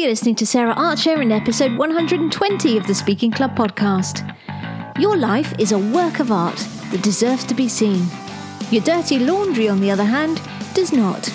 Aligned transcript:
you're 0.00 0.08
listening 0.08 0.34
to 0.34 0.46
Sarah 0.46 0.72
Archer 0.78 1.20
in 1.20 1.30
episode 1.30 1.76
120 1.76 2.78
of 2.78 2.86
the 2.86 2.94
Speaking 2.94 3.30
Club 3.30 3.54
podcast. 3.54 4.24
Your 4.98 5.14
life 5.14 5.52
is 5.58 5.72
a 5.72 5.78
work 5.78 6.20
of 6.20 6.32
art 6.32 6.56
that 6.90 7.02
deserves 7.02 7.44
to 7.44 7.54
be 7.54 7.68
seen. 7.68 8.06
Your 8.70 8.82
dirty 8.82 9.18
laundry, 9.18 9.68
on 9.68 9.78
the 9.78 9.90
other 9.90 10.04
hand, 10.04 10.40
does 10.72 10.94
not. 10.94 11.30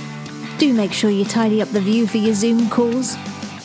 Do 0.57 0.73
make 0.73 0.93
sure 0.93 1.11
you 1.11 1.25
tidy 1.25 1.61
up 1.61 1.69
the 1.69 1.79
view 1.79 2.07
for 2.07 2.17
your 2.17 2.33
Zoom 2.33 2.67
calls. 2.71 3.15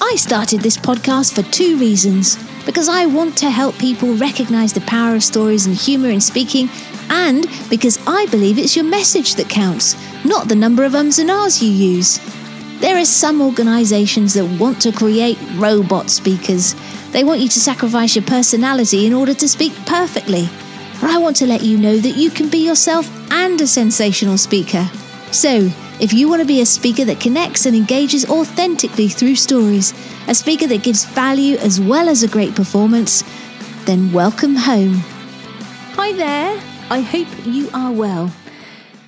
I 0.02 0.16
started 0.16 0.60
this 0.60 0.76
podcast 0.76 1.34
for 1.34 1.50
two 1.50 1.78
reasons 1.78 2.36
because 2.66 2.90
I 2.90 3.06
want 3.06 3.38
to 3.38 3.48
help 3.48 3.78
people 3.78 4.14
recognize 4.16 4.74
the 4.74 4.82
power 4.82 5.14
of 5.14 5.24
stories 5.24 5.64
and 5.64 5.74
humor 5.74 6.10
in 6.10 6.20
speaking, 6.20 6.68
and 7.08 7.46
because 7.70 7.98
I 8.06 8.26
believe 8.26 8.58
it's 8.58 8.76
your 8.76 8.84
message 8.84 9.36
that 9.36 9.48
counts, 9.48 9.96
not 10.26 10.48
the 10.48 10.54
number 10.54 10.84
of 10.84 10.94
ums 10.94 11.18
and 11.18 11.30
ahs 11.30 11.62
you 11.62 11.70
use. 11.70 12.20
There 12.80 12.96
are 12.96 13.04
some 13.04 13.42
organizations 13.42 14.32
that 14.32 14.58
want 14.58 14.80
to 14.82 14.90
create 14.90 15.36
robot 15.56 16.08
speakers. 16.08 16.74
They 17.10 17.24
want 17.24 17.40
you 17.40 17.48
to 17.48 17.60
sacrifice 17.60 18.16
your 18.16 18.24
personality 18.24 19.04
in 19.04 19.12
order 19.12 19.34
to 19.34 19.46
speak 19.46 19.74
perfectly. 19.84 20.48
But 20.98 21.10
I 21.10 21.18
want 21.18 21.36
to 21.36 21.46
let 21.46 21.62
you 21.62 21.76
know 21.76 21.98
that 21.98 22.16
you 22.16 22.30
can 22.30 22.48
be 22.48 22.64
yourself 22.64 23.06
and 23.30 23.60
a 23.60 23.66
sensational 23.66 24.38
speaker. 24.38 24.88
So, 25.30 25.70
if 26.00 26.14
you 26.14 26.30
want 26.30 26.40
to 26.40 26.46
be 26.46 26.62
a 26.62 26.66
speaker 26.66 27.04
that 27.04 27.20
connects 27.20 27.66
and 27.66 27.76
engages 27.76 28.24
authentically 28.30 29.08
through 29.08 29.34
stories, 29.34 29.92
a 30.26 30.34
speaker 30.34 30.66
that 30.68 30.82
gives 30.82 31.04
value 31.04 31.58
as 31.58 31.82
well 31.82 32.08
as 32.08 32.22
a 32.22 32.28
great 32.28 32.54
performance, 32.54 33.22
then 33.84 34.10
welcome 34.10 34.56
home. 34.56 34.94
Hi 35.96 36.12
there. 36.12 36.58
I 36.88 37.00
hope 37.00 37.28
you 37.44 37.68
are 37.74 37.92
well. 37.92 38.32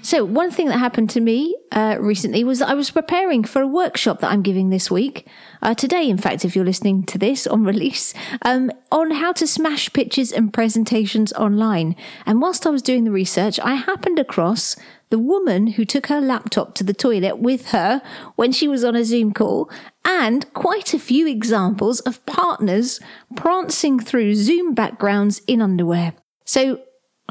So, 0.04 0.24
one 0.24 0.50
thing 0.50 0.66
that 0.66 0.78
happened 0.78 1.10
to 1.10 1.20
me 1.20 1.56
uh, 1.70 1.96
recently 2.00 2.42
was 2.42 2.58
that 2.58 2.68
I 2.68 2.74
was 2.74 2.90
preparing 2.90 3.44
for 3.44 3.62
a 3.62 3.68
workshop 3.68 4.18
that 4.18 4.32
I'm 4.32 4.42
giving 4.42 4.70
this 4.70 4.90
week, 4.90 5.28
uh, 5.62 5.74
today, 5.74 6.10
in 6.10 6.18
fact, 6.18 6.44
if 6.44 6.56
you're 6.56 6.64
listening 6.64 7.04
to 7.04 7.18
this 7.18 7.46
on 7.46 7.62
release, 7.72 8.12
um, 8.42 8.72
on 8.90 9.12
how 9.12 9.32
to 9.34 9.46
smash 9.46 9.92
pitches 9.92 10.32
and 10.32 10.52
presentations 10.52 11.32
online. 11.34 11.94
And 12.26 12.42
whilst 12.42 12.66
I 12.66 12.70
was 12.70 12.82
doing 12.82 13.04
the 13.04 13.12
research, 13.12 13.60
I 13.60 13.76
happened 13.76 14.18
across 14.18 14.74
the 15.10 15.20
woman 15.20 15.68
who 15.68 15.84
took 15.84 16.08
her 16.08 16.20
laptop 16.20 16.74
to 16.74 16.84
the 16.84 16.94
toilet 16.94 17.38
with 17.38 17.68
her 17.68 18.02
when 18.34 18.50
she 18.50 18.66
was 18.66 18.82
on 18.82 18.96
a 18.96 19.04
Zoom 19.04 19.32
call, 19.32 19.70
and 20.04 20.52
quite 20.52 20.94
a 20.94 20.98
few 20.98 21.28
examples 21.28 22.00
of 22.00 22.26
partners 22.26 22.98
prancing 23.36 24.00
through 24.00 24.34
Zoom 24.34 24.74
backgrounds 24.74 25.42
in 25.46 25.62
underwear. 25.62 26.14
So, 26.44 26.80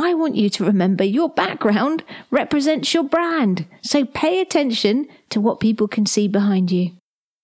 I 0.01 0.13
want 0.13 0.35
you 0.35 0.49
to 0.49 0.65
remember 0.65 1.03
your 1.03 1.29
background 1.29 2.03
represents 2.31 2.93
your 2.93 3.03
brand. 3.03 3.67
So 3.81 4.05
pay 4.05 4.41
attention 4.41 5.07
to 5.29 5.39
what 5.39 5.59
people 5.59 5.87
can 5.87 6.05
see 6.05 6.27
behind 6.27 6.71
you. 6.71 6.91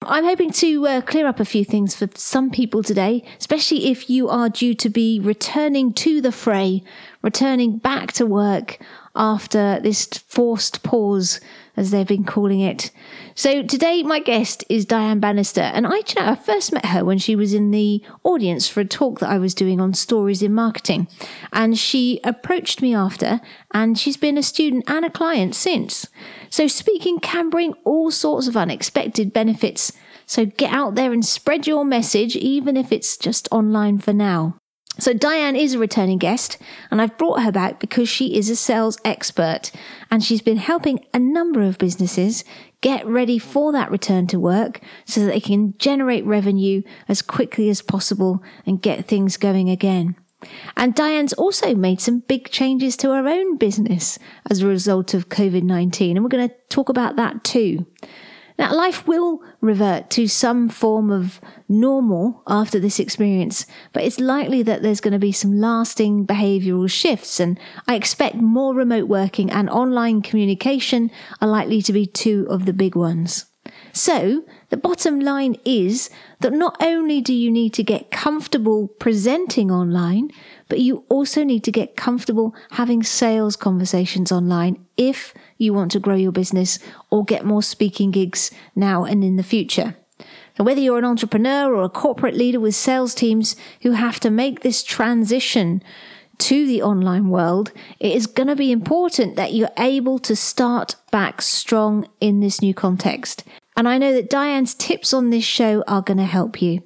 I'm 0.02 0.24
hoping 0.24 0.52
to 0.52 0.88
uh, 0.88 1.02
clear 1.02 1.28
up 1.28 1.40
a 1.40 1.46
few 1.46 1.66
things 1.66 1.96
for 1.96 2.08
some 2.14 2.50
people 2.52 2.84
today, 2.84 3.24
especially 3.40 3.92
if 3.92 4.10
you 4.10 4.30
are 4.30 4.48
due 4.48 4.74
to 4.76 4.90
be 4.90 5.20
returning 5.20 5.92
to 5.94 6.22
the 6.22 6.32
fray, 6.32 6.84
returning 7.22 7.78
back 7.78 8.12
to 8.14 8.26
work 8.26 8.80
after 9.16 9.80
this 9.82 10.06
forced 10.06 10.84
pause, 10.84 11.42
as 11.78 11.92
they've 11.92 12.08
been 12.08 12.24
calling 12.24 12.60
it. 12.60 12.92
So 13.36 13.64
today, 13.64 14.04
my 14.04 14.20
guest 14.20 14.66
is 14.68 14.86
Diane 14.86 15.20
Banister, 15.20 15.62
and 15.62 15.88
I, 15.88 16.02
I 16.18 16.36
first 16.36 16.74
met 16.74 16.88
her 16.88 17.06
when 17.06 17.20
she 17.20 17.36
was 17.36 17.54
in 17.54 17.72
the 17.72 18.04
audience 18.24 18.68
for 18.68 18.82
a 18.82 18.86
talk 18.86 19.20
that 19.20 19.30
I 19.30 19.38
was 19.38 19.54
doing 19.54 19.80
on 19.80 19.94
stories 19.94 20.42
in 20.42 20.54
marketing, 20.54 21.08
and 21.54 21.78
she 21.78 22.20
approached 22.24 22.82
me 22.82 22.96
after, 22.96 23.40
and 23.74 23.98
she's 23.98 24.18
been 24.18 24.38
a 24.38 24.44
student 24.44 24.90
and 24.90 25.06
a 25.06 25.10
client 25.10 25.56
since. 25.56 26.08
So 26.50 26.68
speaking 26.68 27.20
can 27.20 27.50
bring 27.50 27.74
all 27.86 28.12
sorts 28.12 28.48
of 28.48 28.58
unexpected 28.58 29.32
benefits. 29.32 29.94
So 30.26 30.46
get 30.46 30.74
out 30.74 30.96
there 30.96 31.14
and 31.14 31.26
spread 31.26 31.68
your 31.68 31.86
message, 31.86 32.36
even 32.36 32.76
if 32.76 32.92
it's 32.92 33.16
just 33.16 33.48
online 33.52 34.00
for 34.00 34.12
now. 34.12 34.58
So, 35.00 35.14
Diane 35.14 35.56
is 35.56 35.76
a 35.76 35.80
returning 35.80 36.18
guest, 36.18 36.58
and 36.90 37.02
I've 37.02 37.18
brought 37.18 37.44
her 37.44 37.52
back 37.52 37.80
because 37.80 38.10
she 38.10 38.36
is 38.36 38.50
a 38.50 38.56
sales 38.56 38.98
expert 39.06 39.72
and 40.10 40.24
she's 40.24 40.42
been 40.42 40.58
helping 40.58 41.06
a 41.14 41.20
number 41.20 41.62
of 41.62 41.78
businesses 41.78 42.44
get 42.82 43.06
ready 43.06 43.38
for 43.38 43.72
that 43.72 43.92
return 43.92 44.28
to 44.28 44.40
work 44.40 44.82
so 45.06 45.22
that 45.22 45.28
they 45.28 45.40
can 45.40 45.76
generate 45.78 46.26
revenue 46.26 46.82
as 47.08 47.22
quickly 47.22 47.70
as 47.70 47.82
possible 47.82 48.42
and 48.66 48.82
get 48.82 49.06
things 49.06 49.38
going 49.38 49.70
again. 49.70 50.16
And 50.76 50.94
Diane's 50.94 51.34
also 51.34 51.74
made 51.74 52.00
some 52.00 52.20
big 52.20 52.50
changes 52.52 52.96
to 52.98 53.12
her 53.12 53.28
own 53.28 53.58
business 53.58 54.20
as 54.50 54.62
a 54.62 54.68
result 54.68 55.14
of 55.14 55.30
COVID 55.30 55.64
19, 55.64 56.16
and 56.16 56.24
we're 56.24 56.30
going 56.30 56.50
to 56.50 56.56
talk 56.70 56.90
about 56.90 57.16
that 57.16 57.44
too. 57.44 57.86
Now, 58.58 58.74
life 58.74 59.08
will 59.08 59.42
revert 59.62 60.10
to 60.12 60.28
some 60.28 60.68
form 60.68 61.12
of 61.12 61.40
normal 61.70 62.42
after 62.48 62.80
this 62.80 63.00
experience, 63.00 63.68
but 63.94 64.04
it's 64.04 64.20
likely 64.20 64.64
that 64.64 64.82
there's 64.82 65.02
going 65.02 65.14
to 65.14 65.20
be 65.20 65.32
some 65.32 65.60
lasting 65.60 66.26
behavioral 66.26 66.90
shifts, 66.90 67.40
and 67.40 67.60
I 67.88 67.96
expect 67.96 68.36
more 68.36 68.74
remote 68.74 69.08
working 69.08 69.52
and 69.52 69.70
online 69.70 70.24
communication 70.24 71.12
are 71.40 71.48
likely 71.48 71.84
to 71.84 71.94
be 71.94 72.08
two 72.08 72.48
of 72.50 72.66
the 72.66 72.74
big 72.74 72.96
ones. 72.96 73.46
So, 73.94 74.44
the 74.70 74.78
bottom 74.78 75.22
line 75.22 75.56
is 75.64 76.10
that 76.42 76.52
not 76.52 76.76
only 76.82 77.22
do 77.22 77.34
you 77.34 77.50
need 77.50 77.74
to 77.76 77.84
get 77.84 78.12
comfortable 78.12 78.90
presenting 79.00 79.72
online, 79.72 80.30
but 80.68 80.80
you 80.80 81.06
also 81.08 81.44
need 81.44 81.64
to 81.64 81.72
get 81.72 81.96
comfortable 81.96 82.54
having 82.72 83.02
sales 83.02 83.56
conversations 83.56 84.30
online 84.32 84.86
if 84.98 85.34
you 85.58 85.74
want 85.74 85.92
to 85.92 86.00
grow 86.00 86.16
your 86.16 86.34
business 86.34 86.80
or 87.10 87.24
get 87.24 87.46
more 87.46 87.64
speaking 87.64 88.12
gigs 88.12 88.52
now 88.76 89.06
and 89.06 89.24
in 89.24 89.38
the 89.38 89.44
future. 89.44 89.96
So 90.58 90.64
whether 90.64 90.82
you're 90.82 90.98
an 90.98 91.06
entrepreneur 91.06 91.74
or 91.74 91.84
a 91.84 91.90
corporate 91.90 92.36
leader 92.36 92.60
with 92.60 92.76
sales 92.76 93.14
teams 93.14 93.56
who 93.84 93.92
have 93.92 94.20
to 94.22 94.30
make 94.30 94.62
this 94.62 94.84
transition 94.84 95.82
to 96.40 96.68
the 96.68 96.82
online 96.82 97.30
world, 97.30 97.72
it 98.00 98.14
is 98.14 98.28
going 98.28 98.48
to 98.48 98.56
be 98.56 98.72
important 98.72 99.36
that 99.36 99.54
you're 99.54 99.70
able 99.78 100.20
to 100.20 100.36
start 100.36 100.96
back 101.12 101.42
strong 101.42 102.08
in 102.20 102.42
this 102.42 102.62
new 102.62 102.74
context. 102.74 103.44
And 103.78 103.88
I 103.88 104.00
know 104.00 104.12
that 104.12 104.30
Diane's 104.30 104.74
tips 104.74 105.14
on 105.14 105.30
this 105.30 105.44
show 105.44 105.84
are 105.88 106.02
going 106.02 106.18
to 106.18 106.26
help 106.26 106.64
you. 106.64 106.82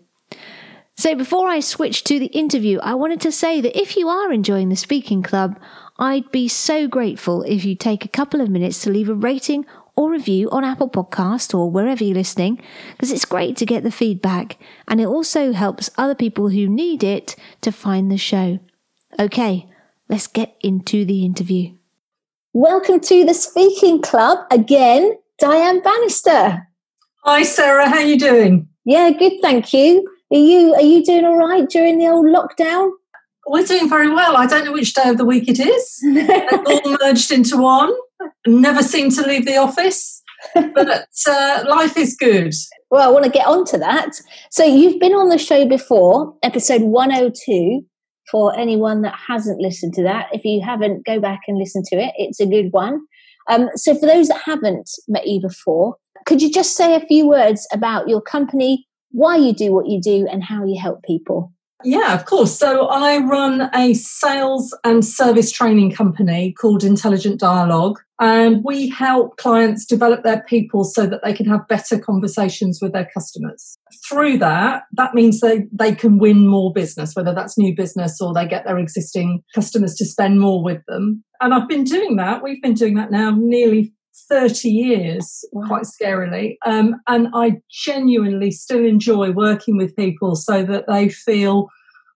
So 0.97 1.15
before 1.15 1.47
I 1.47 1.61
switch 1.61 2.03
to 2.03 2.19
the 2.19 2.27
interview, 2.27 2.79
I 2.79 2.95
wanted 2.95 3.21
to 3.21 3.31
say 3.31 3.61
that 3.61 3.79
if 3.79 3.95
you 3.95 4.09
are 4.09 4.31
enjoying 4.31 4.67
the 4.67 4.75
Speaking 4.75 5.23
Club, 5.23 5.57
I'd 5.97 6.29
be 6.31 6.49
so 6.49 6.89
grateful 6.89 7.43
if 7.43 7.63
you 7.63 7.75
take 7.75 8.03
a 8.03 8.09
couple 8.09 8.41
of 8.41 8.49
minutes 8.49 8.81
to 8.81 8.91
leave 8.91 9.07
a 9.07 9.15
rating 9.15 9.65
or 9.95 10.11
review 10.11 10.49
on 10.51 10.65
Apple 10.65 10.89
Podcast 10.89 11.57
or 11.57 11.71
wherever 11.71 12.03
you're 12.03 12.13
listening, 12.13 12.61
because 12.91 13.11
it's 13.11 13.25
great 13.25 13.55
to 13.57 13.65
get 13.65 13.83
the 13.83 13.91
feedback 13.91 14.57
and 14.87 14.99
it 14.99 15.07
also 15.07 15.53
helps 15.53 15.89
other 15.97 16.15
people 16.15 16.49
who 16.49 16.67
need 16.67 17.03
it 17.03 17.37
to 17.61 17.71
find 17.71 18.11
the 18.11 18.17
show. 18.17 18.59
Okay, 19.17 19.69
let's 20.09 20.27
get 20.27 20.57
into 20.59 21.05
the 21.05 21.23
interview. 21.23 21.73
Welcome 22.51 22.99
to 22.99 23.23
the 23.23 23.33
Speaking 23.33 24.01
Club 24.01 24.39
again, 24.51 25.13
Diane 25.39 25.81
Banister. 25.81 26.67
Hi 27.23 27.43
Sarah, 27.43 27.87
how 27.87 27.97
are 27.97 28.01
you 28.01 28.17
doing? 28.17 28.67
Yeah, 28.83 29.11
good, 29.11 29.33
thank 29.43 29.73
you. 29.73 30.09
Are 30.31 30.37
you 30.37 30.73
are 30.73 30.81
you 30.81 31.03
doing 31.03 31.23
all 31.23 31.37
right 31.37 31.69
during 31.69 31.99
the 31.99 32.07
old 32.07 32.25
lockdown? 32.25 32.89
We're 33.45 33.63
doing 33.63 33.87
very 33.87 34.09
well. 34.09 34.37
I 34.37 34.47
don't 34.47 34.65
know 34.65 34.71
which 34.71 34.95
day 34.95 35.07
of 35.07 35.19
the 35.19 35.25
week 35.25 35.47
it 35.47 35.59
is. 35.59 35.99
They've 36.13 36.65
all 36.65 36.97
merged 36.99 37.31
into 37.31 37.57
one. 37.57 37.93
Never 38.47 38.81
seem 38.81 39.11
to 39.11 39.21
leave 39.21 39.45
the 39.45 39.57
office, 39.57 40.23
but 40.55 41.05
uh, 41.27 41.63
life 41.69 41.95
is 41.95 42.17
good. 42.19 42.55
Well, 42.89 43.07
I 43.07 43.11
want 43.11 43.25
to 43.25 43.31
get 43.31 43.45
on 43.45 43.65
to 43.65 43.77
that. 43.77 44.19
So, 44.49 44.63
you've 44.63 44.99
been 44.99 45.13
on 45.13 45.29
the 45.29 45.37
show 45.37 45.67
before, 45.67 46.35
episode 46.41 46.81
102. 46.81 47.85
For 48.31 48.57
anyone 48.57 49.01
that 49.01 49.15
hasn't 49.27 49.59
listened 49.59 49.93
to 49.95 50.03
that, 50.03 50.27
if 50.31 50.45
you 50.45 50.61
haven't, 50.63 51.05
go 51.05 51.19
back 51.19 51.41
and 51.47 51.57
listen 51.57 51.83
to 51.87 51.97
it. 51.97 52.13
It's 52.17 52.39
a 52.39 52.45
good 52.45 52.69
one. 52.71 53.01
Um, 53.49 53.69
so, 53.75 53.93
for 53.93 54.05
those 54.05 54.27
that 54.29 54.41
haven't 54.43 54.89
met 55.07 55.27
you 55.27 55.41
before, 55.41 55.97
could 56.25 56.41
you 56.41 56.51
just 56.51 56.75
say 56.75 56.95
a 56.95 57.05
few 57.05 57.27
words 57.27 57.67
about 57.71 58.07
your 58.07 58.21
company, 58.21 58.87
why 59.11 59.37
you 59.37 59.53
do 59.53 59.73
what 59.73 59.87
you 59.87 60.01
do, 60.01 60.27
and 60.31 60.43
how 60.43 60.65
you 60.65 60.79
help 60.79 61.03
people? 61.03 61.51
Yeah, 61.83 62.13
of 62.13 62.25
course. 62.25 62.57
So 62.57 62.87
I 62.87 63.17
run 63.17 63.69
a 63.73 63.93
sales 63.93 64.77
and 64.83 65.03
service 65.03 65.51
training 65.51 65.91
company 65.91 66.53
called 66.53 66.83
Intelligent 66.83 67.39
Dialogue, 67.39 67.99
and 68.19 68.63
we 68.63 68.89
help 68.89 69.37
clients 69.37 69.85
develop 69.85 70.23
their 70.23 70.43
people 70.43 70.83
so 70.83 71.07
that 71.07 71.21
they 71.23 71.33
can 71.33 71.47
have 71.47 71.67
better 71.67 71.97
conversations 71.97 72.79
with 72.81 72.93
their 72.93 73.09
customers. 73.13 73.77
Through 74.07 74.37
that, 74.39 74.83
that 74.93 75.15
means 75.15 75.39
they, 75.39 75.65
they 75.71 75.95
can 75.95 76.19
win 76.19 76.47
more 76.47 76.71
business, 76.71 77.15
whether 77.15 77.33
that's 77.33 77.57
new 77.57 77.75
business 77.75 78.21
or 78.21 78.33
they 78.33 78.47
get 78.47 78.65
their 78.65 78.77
existing 78.77 79.43
customers 79.55 79.95
to 79.95 80.05
spend 80.05 80.39
more 80.39 80.63
with 80.63 80.81
them. 80.87 81.23
And 81.39 81.53
I've 81.53 81.67
been 81.67 81.83
doing 81.83 82.17
that. 82.17 82.43
We've 82.43 82.61
been 82.61 82.75
doing 82.75 82.93
that 82.95 83.11
now 83.11 83.31
nearly 83.35 83.91
30 84.29 84.69
years, 84.69 85.45
wow. 85.51 85.67
quite 85.67 85.83
scarily. 85.83 86.57
Um, 86.65 86.95
and 87.07 87.27
I 87.33 87.61
genuinely 87.69 88.51
still 88.51 88.85
enjoy 88.85 89.31
working 89.31 89.77
with 89.77 89.95
people 89.95 90.35
so 90.35 90.63
that 90.63 90.85
they 90.87 91.09
feel 91.09 91.69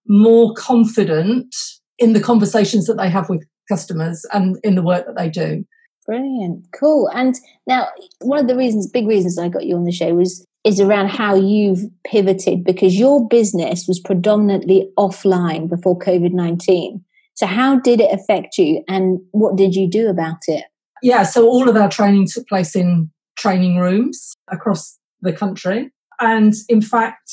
more 0.08 0.54
confident 0.56 1.56
in 1.98 2.14
the 2.14 2.22
conversations 2.22 2.86
that 2.86 2.98
they 2.98 3.10
have 3.10 3.30
with 3.30 3.44
customers 3.70 4.26
and 4.34 4.58
in 4.64 4.76
the 4.76 4.84
work 4.84 5.06
that 5.06 5.18
they 5.18 5.30
do. 5.30 5.66
Brilliant. 6.06 6.68
Cool. 6.80 7.10
And 7.14 7.36
now, 7.66 7.88
one 8.22 8.40
of 8.40 8.48
the 8.48 8.56
reasons, 8.56 8.90
big 8.90 9.08
reasons 9.08 9.40
I 9.40 9.50
got 9.50 9.66
you 9.66 9.76
on 9.76 9.86
the 9.86 9.92
show 9.92 10.14
was 10.14 10.46
is 10.64 10.80
around 10.80 11.10
how 11.10 11.36
you've 11.36 11.82
pivoted 12.06 12.64
because 12.64 12.98
your 12.98 13.28
business 13.28 13.86
was 13.88 14.00
predominantly 14.00 14.90
offline 14.98 15.70
before 15.70 15.98
COVID 15.98 16.32
19. 16.32 17.04
So, 17.34 17.48
how 17.48 17.80
did 17.80 18.02
it 18.02 18.14
affect 18.14 18.58
you 18.58 18.84
and 18.88 19.20
what 19.32 19.56
did 19.56 19.76
you 19.76 19.90
do 19.90 20.08
about 20.08 20.38
it? 20.48 20.66
Yeah, 21.02 21.24
so 21.24 21.46
all 21.48 21.70
of 21.70 21.76
our 21.76 21.90
training 21.90 22.28
took 22.28 22.48
place 22.48 22.76
in 22.76 23.12
training 23.38 23.78
rooms 23.78 24.34
across 24.52 24.98
the 25.22 25.34
country. 25.34 25.92
And 26.20 26.54
in 26.70 26.82
fact, 26.82 27.32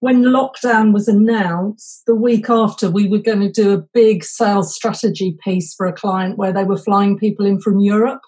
when 0.00 0.22
lockdown 0.22 0.92
was 0.92 1.08
announced, 1.08 2.02
the 2.06 2.14
week 2.14 2.48
after, 2.48 2.90
we 2.90 3.08
were 3.08 3.18
going 3.18 3.40
to 3.40 3.50
do 3.50 3.72
a 3.72 3.82
big 3.92 4.24
sales 4.24 4.74
strategy 4.74 5.36
piece 5.44 5.74
for 5.74 5.86
a 5.86 5.92
client 5.92 6.38
where 6.38 6.52
they 6.52 6.64
were 6.64 6.78
flying 6.78 7.18
people 7.18 7.46
in 7.46 7.60
from 7.60 7.80
Europe. 7.80 8.22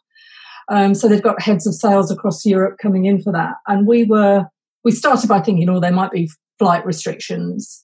Um, 0.69 0.95
so 0.95 1.09
they've 1.09 1.23
got 1.23 1.43
heads 1.43 1.67
of 1.67 1.75
sales 1.75 2.11
across 2.11 2.45
Europe 2.45 2.79
coming 2.81 3.07
in 3.07 3.23
for 3.23 3.33
that. 3.33 3.55
And 3.67 3.87
we 3.87 4.05
were, 4.05 4.47
we 4.85 4.93
started 4.93 5.29
by 5.29 5.41
thinking, 5.41 5.69
oh, 5.69 5.81
there 5.81 5.93
might 5.93 6.13
be 6.13 6.31
flight 6.59 6.85
restrictions. 6.85 7.83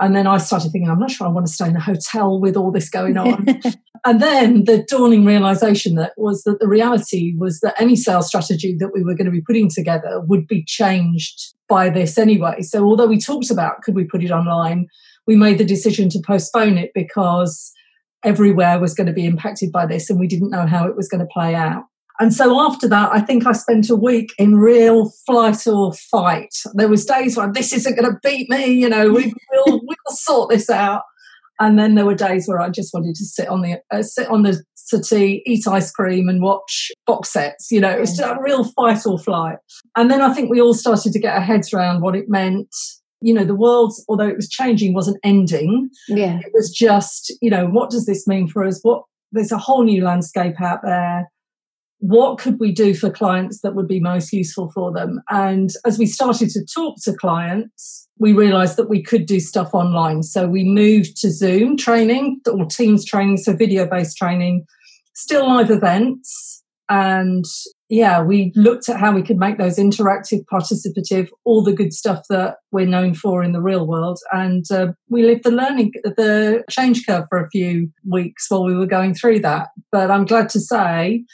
And 0.00 0.16
then 0.16 0.26
I 0.26 0.38
started 0.38 0.72
thinking, 0.72 0.90
I'm 0.90 0.98
not 0.98 1.10
sure 1.10 1.26
I 1.26 1.30
want 1.30 1.46
to 1.46 1.52
stay 1.52 1.68
in 1.68 1.76
a 1.76 1.80
hotel 1.80 2.40
with 2.40 2.56
all 2.56 2.72
this 2.72 2.88
going 2.88 3.16
on. 3.18 3.46
and 4.06 4.20
then 4.20 4.64
the 4.64 4.84
dawning 4.88 5.24
realization 5.24 5.94
that 5.96 6.12
was 6.16 6.42
that 6.44 6.58
the 6.58 6.68
reality 6.68 7.34
was 7.38 7.60
that 7.60 7.80
any 7.80 7.96
sales 7.96 8.28
strategy 8.28 8.74
that 8.78 8.90
we 8.94 9.04
were 9.04 9.14
going 9.14 9.26
to 9.26 9.30
be 9.30 9.42
putting 9.42 9.68
together 9.68 10.20
would 10.22 10.46
be 10.46 10.64
changed 10.64 11.54
by 11.68 11.90
this 11.90 12.16
anyway. 12.16 12.62
So 12.62 12.84
although 12.84 13.06
we 13.06 13.20
talked 13.20 13.50
about 13.50 13.82
could 13.82 13.94
we 13.94 14.04
put 14.04 14.24
it 14.24 14.30
online, 14.30 14.86
we 15.26 15.36
made 15.36 15.58
the 15.58 15.64
decision 15.64 16.08
to 16.10 16.22
postpone 16.26 16.78
it 16.78 16.92
because 16.94 17.72
everywhere 18.24 18.78
was 18.78 18.94
going 18.94 19.06
to 19.06 19.12
be 19.12 19.26
impacted 19.26 19.70
by 19.70 19.86
this 19.86 20.10
and 20.10 20.18
we 20.18 20.26
didn't 20.26 20.50
know 20.50 20.66
how 20.66 20.86
it 20.86 20.96
was 20.96 21.08
going 21.08 21.20
to 21.20 21.32
play 21.32 21.54
out. 21.54 21.84
And 22.20 22.34
so 22.34 22.60
after 22.60 22.86
that, 22.88 23.10
I 23.12 23.20
think 23.20 23.46
I 23.46 23.52
spent 23.52 23.88
a 23.88 23.96
week 23.96 24.34
in 24.38 24.56
real 24.56 25.10
flight 25.24 25.66
or 25.66 25.94
fight. 25.94 26.54
There 26.74 26.88
was 26.88 27.06
days 27.06 27.34
where 27.34 27.50
this 27.50 27.72
isn't 27.72 27.98
going 27.98 28.12
to 28.12 28.18
beat 28.22 28.50
me, 28.50 28.66
you 28.66 28.90
know, 28.90 29.10
we 29.10 29.32
will 29.50 29.80
we'll 29.82 30.16
sort 30.16 30.50
this 30.50 30.68
out. 30.68 31.02
And 31.58 31.78
then 31.78 31.94
there 31.94 32.04
were 32.04 32.14
days 32.14 32.46
where 32.46 32.60
I 32.60 32.68
just 32.68 32.92
wanted 32.92 33.14
to 33.16 33.24
sit 33.24 33.48
on 33.48 33.62
the 33.62 33.80
uh, 33.90 34.02
sit 34.02 34.28
on 34.28 34.42
the 34.42 34.62
settee, 34.74 35.42
eat 35.46 35.66
ice 35.66 35.90
cream, 35.90 36.28
and 36.28 36.42
watch 36.42 36.90
box 37.06 37.32
sets. 37.32 37.70
You 37.70 37.80
know, 37.80 37.90
it 37.90 38.00
was 38.00 38.16
just 38.16 38.30
a 38.30 38.42
real 38.42 38.64
fight 38.64 39.06
or 39.06 39.18
flight. 39.18 39.56
And 39.96 40.10
then 40.10 40.20
I 40.20 40.34
think 40.34 40.50
we 40.50 40.60
all 40.60 40.74
started 40.74 41.12
to 41.12 41.18
get 41.18 41.34
our 41.34 41.40
heads 41.40 41.72
around 41.72 42.02
what 42.02 42.16
it 42.16 42.28
meant. 42.28 42.68
You 43.22 43.34
know, 43.34 43.44
the 43.44 43.54
world, 43.54 43.92
although 44.08 44.28
it 44.28 44.36
was 44.36 44.48
changing, 44.48 44.94
wasn't 44.94 45.18
ending. 45.22 45.88
Yeah, 46.08 46.38
it 46.38 46.52
was 46.52 46.70
just, 46.70 47.32
you 47.40 47.50
know, 47.50 47.66
what 47.66 47.90
does 47.90 48.04
this 48.04 48.26
mean 48.26 48.46
for 48.46 48.64
us? 48.64 48.80
What 48.82 49.04
there's 49.32 49.52
a 49.52 49.58
whole 49.58 49.84
new 49.84 50.04
landscape 50.04 50.60
out 50.60 50.80
there 50.82 51.30
what 52.00 52.38
could 52.38 52.58
we 52.58 52.72
do 52.72 52.94
for 52.94 53.10
clients 53.10 53.60
that 53.60 53.74
would 53.74 53.86
be 53.86 54.00
most 54.00 54.32
useful 54.32 54.70
for 54.72 54.90
them? 54.90 55.20
And 55.28 55.70
as 55.86 55.98
we 55.98 56.06
started 56.06 56.48
to 56.50 56.64
talk 56.64 56.96
to 57.04 57.14
clients, 57.14 58.08
we 58.18 58.32
realized 58.32 58.76
that 58.76 58.88
we 58.88 59.02
could 59.02 59.26
do 59.26 59.38
stuff 59.38 59.74
online. 59.74 60.22
So 60.22 60.48
we 60.48 60.64
moved 60.64 61.16
to 61.18 61.30
Zoom 61.30 61.76
training 61.76 62.40
or 62.50 62.64
Teams 62.64 63.04
training, 63.04 63.36
so 63.36 63.54
video 63.54 63.86
based 63.86 64.16
training, 64.16 64.64
still 65.14 65.46
live 65.46 65.70
events. 65.70 66.62
And 66.88 67.44
yeah, 67.90 68.22
we 68.22 68.52
looked 68.56 68.88
at 68.88 68.98
how 68.98 69.12
we 69.12 69.22
could 69.22 69.36
make 69.36 69.58
those 69.58 69.76
interactive, 69.76 70.40
participative, 70.50 71.28
all 71.44 71.62
the 71.62 71.74
good 71.74 71.92
stuff 71.92 72.24
that 72.30 72.56
we're 72.72 72.86
known 72.86 73.14
for 73.14 73.42
in 73.42 73.52
the 73.52 73.60
real 73.60 73.86
world. 73.86 74.18
And 74.32 74.64
uh, 74.72 74.92
we 75.08 75.22
lived 75.22 75.44
the 75.44 75.50
learning, 75.50 75.92
the 76.02 76.64
change 76.70 77.04
curve 77.06 77.26
for 77.28 77.44
a 77.44 77.50
few 77.50 77.90
weeks 78.10 78.46
while 78.48 78.64
we 78.64 78.74
were 78.74 78.86
going 78.86 79.14
through 79.14 79.40
that. 79.40 79.68
But 79.92 80.10
I'm 80.10 80.24
glad 80.24 80.48
to 80.50 80.60
say, 80.60 81.24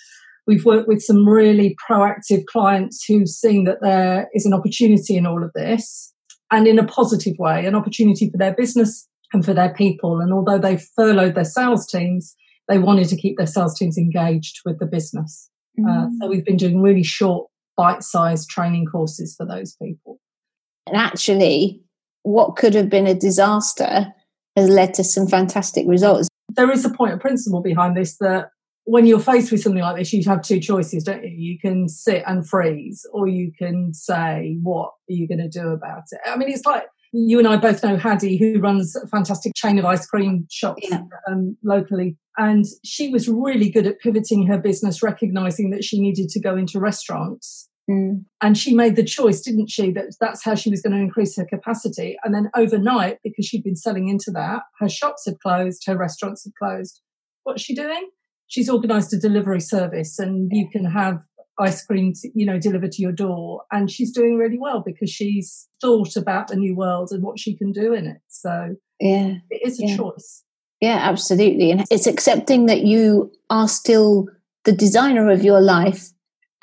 We've 0.46 0.64
worked 0.64 0.88
with 0.88 1.02
some 1.02 1.28
really 1.28 1.76
proactive 1.88 2.44
clients 2.46 3.04
who've 3.04 3.28
seen 3.28 3.64
that 3.64 3.81
there 3.81 4.28
is 4.32 4.46
an 4.46 4.54
opportunity 4.54 5.16
in 5.16 5.26
all 5.26 5.43
of 5.43 5.52
this 5.54 6.12
and 6.52 6.66
in 6.66 6.78
a 6.78 6.87
positive 6.87 7.37
way, 7.38 7.66
an 7.66 7.75
opportunity 7.75 8.31
for 8.31 8.38
their 8.38 8.54
business 8.54 9.08
and 9.32 9.44
for 9.44 9.52
their 9.52 9.75
people. 9.75 10.20
And 10.20 10.32
although 10.32 10.58
they 10.58 10.78
furloughed 10.94 11.34
their 11.34 11.44
sales 11.44 11.87
teams, 11.87 12.34
they 12.69 12.78
wanted 12.78 13.08
to 13.08 13.16
keep 13.16 13.37
their 13.37 13.46
sales 13.46 13.76
teams 13.76 13.98
engaged 13.98 14.60
with 14.64 14.78
the 14.78 14.87
business. 14.87 15.50
Mm. 15.78 15.88
Uh, 15.88 16.10
so 16.20 16.26
mm. 16.26 16.31
we've 16.31 16.44
been 16.44 16.56
doing 16.56 16.81
really 16.81 17.02
short, 17.02 17.48
bite 17.76 18.02
sized 18.02 18.48
training 18.48 18.87
courses 18.87 19.34
for 19.37 19.46
those 19.46 19.76
people. 19.82 20.20
And 20.87 20.96
actually, 20.96 21.81
what 22.22 22.56
could 22.56 22.75
have 22.75 22.88
been 22.88 23.06
a 23.06 23.14
disaster 23.14 24.12
has 24.56 24.69
led 24.69 24.94
to 24.94 25.04
some 25.04 25.26
fantastic 25.26 25.87
results. 25.87 26.28
There 26.50 26.70
is 26.70 26.84
a 26.84 26.90
point 26.90 27.12
of 27.12 27.20
principle 27.20 27.60
behind 27.60 27.96
this 27.96 28.16
that 28.19 28.50
when 28.87 29.05
you're 29.05 29.21
faced 29.21 29.50
with 29.50 29.61
something 29.61 29.83
like 29.83 29.97
this, 29.97 30.12
you 30.12 30.23
have 30.27 30.43
two 30.43 30.61
choices, 30.61 31.03
don't 31.03 31.25
you? 31.25 31.31
You 31.31 31.59
can 31.59 31.88
sit 31.88 32.23
and 32.25 32.49
freeze, 32.49 33.05
or 33.12 33.27
you 33.27 33.53
can 33.59 33.93
say, 33.93 34.56
What 34.62 34.93
are 35.11 35.12
you 35.12 35.29
going 35.29 35.41
to 35.41 35.49
do 35.49 35.69
about 35.71 36.05
it? 36.12 36.21
I 36.25 36.37
mean, 36.37 36.49
it's 36.49 36.65
like 36.65 36.85
you 37.12 37.38
and 37.38 37.49
I 37.49 37.56
both 37.56 37.83
know 37.83 37.97
Hattie, 37.97 38.38
who 38.38 38.61
runs 38.61 38.94
a 38.94 39.06
fantastic 39.09 39.55
chain 39.56 39.79
of 39.79 39.85
ice 39.85 40.06
cream 40.06 40.47
shops 40.50 40.87
yeah. 40.88 41.03
um, 41.29 41.56
locally. 41.65 42.17
And 42.38 42.65
she 42.85 43.09
was 43.09 43.29
really 43.29 43.71
good 43.71 43.87
at 43.87 43.99
pivoting 43.99 44.47
her 44.47 44.59
business, 44.59 45.03
recognizing 45.03 45.71
that 45.71 45.82
she 45.82 46.00
needed 46.00 46.29
to 46.31 46.41
go 46.41 46.56
into 46.56 46.79
restaurants. 46.79 47.69
Mm. 47.91 48.25
And 48.41 48.59
she 48.59 48.75
made 48.75 48.94
the 48.94 49.05
choice, 49.05 49.41
didn't 49.41 49.71
she, 49.71 49.91
that 49.93 50.15
that's 50.21 50.44
how 50.44 50.55
she 50.55 50.71
was 50.71 50.82
going 50.82 50.93
to 50.93 51.03
increase 51.03 51.37
her 51.37 51.47
capacity. 51.47 52.17
And 52.23 52.35
then 52.35 52.50
overnight, 52.55 53.19
because 53.25 53.47
she'd 53.47 53.65
been 53.65 53.77
selling 53.77 54.09
into 54.09 54.31
that, 54.32 54.62
her 54.79 54.89
shops 54.89 55.25
had 55.27 55.41
closed, 55.41 55.85
her 55.87 55.97
restaurants 55.97 56.44
had 56.44 56.55
closed. 56.55 57.00
What's 57.44 57.62
she 57.62 57.75
doing? 57.75 58.11
She's 58.46 58.70
organised 58.70 59.12
a 59.12 59.19
delivery 59.19 59.60
service 59.60 60.19
and 60.19 60.50
you 60.52 60.69
can 60.70 60.84
have 60.84 61.19
ice 61.58 61.84
cream 61.84 62.12
you 62.34 62.44
know 62.44 62.58
delivered 62.58 62.93
to 62.93 63.02
your 63.02 63.12
door. 63.12 63.62
And 63.72 63.90
she's 63.90 64.12
doing 64.12 64.37
really 64.37 64.58
well 64.58 64.82
because 64.84 65.10
she's 65.10 65.69
thought 65.81 66.16
about 66.16 66.48
the 66.48 66.56
new 66.56 66.76
world 66.76 67.10
and 67.10 67.22
what 67.22 67.38
she 67.38 67.56
can 67.56 67.72
do 67.72 67.93
in 67.93 68.06
it. 68.06 68.19
So 68.28 68.76
yeah. 69.00 69.34
it 69.50 69.66
is 69.66 69.81
a 69.81 69.87
yeah. 69.87 69.96
choice. 69.96 70.44
Yeah 70.81 70.98
absolutely. 71.00 71.70
And 71.70 71.84
it's 71.90 72.06
accepting 72.06 72.66
that 72.66 72.82
you 72.82 73.32
are 73.50 73.69
still 73.69 74.26
the 74.64 74.72
designer 74.72 75.31
of 75.31 75.44
your 75.44 75.60
life 75.60 76.10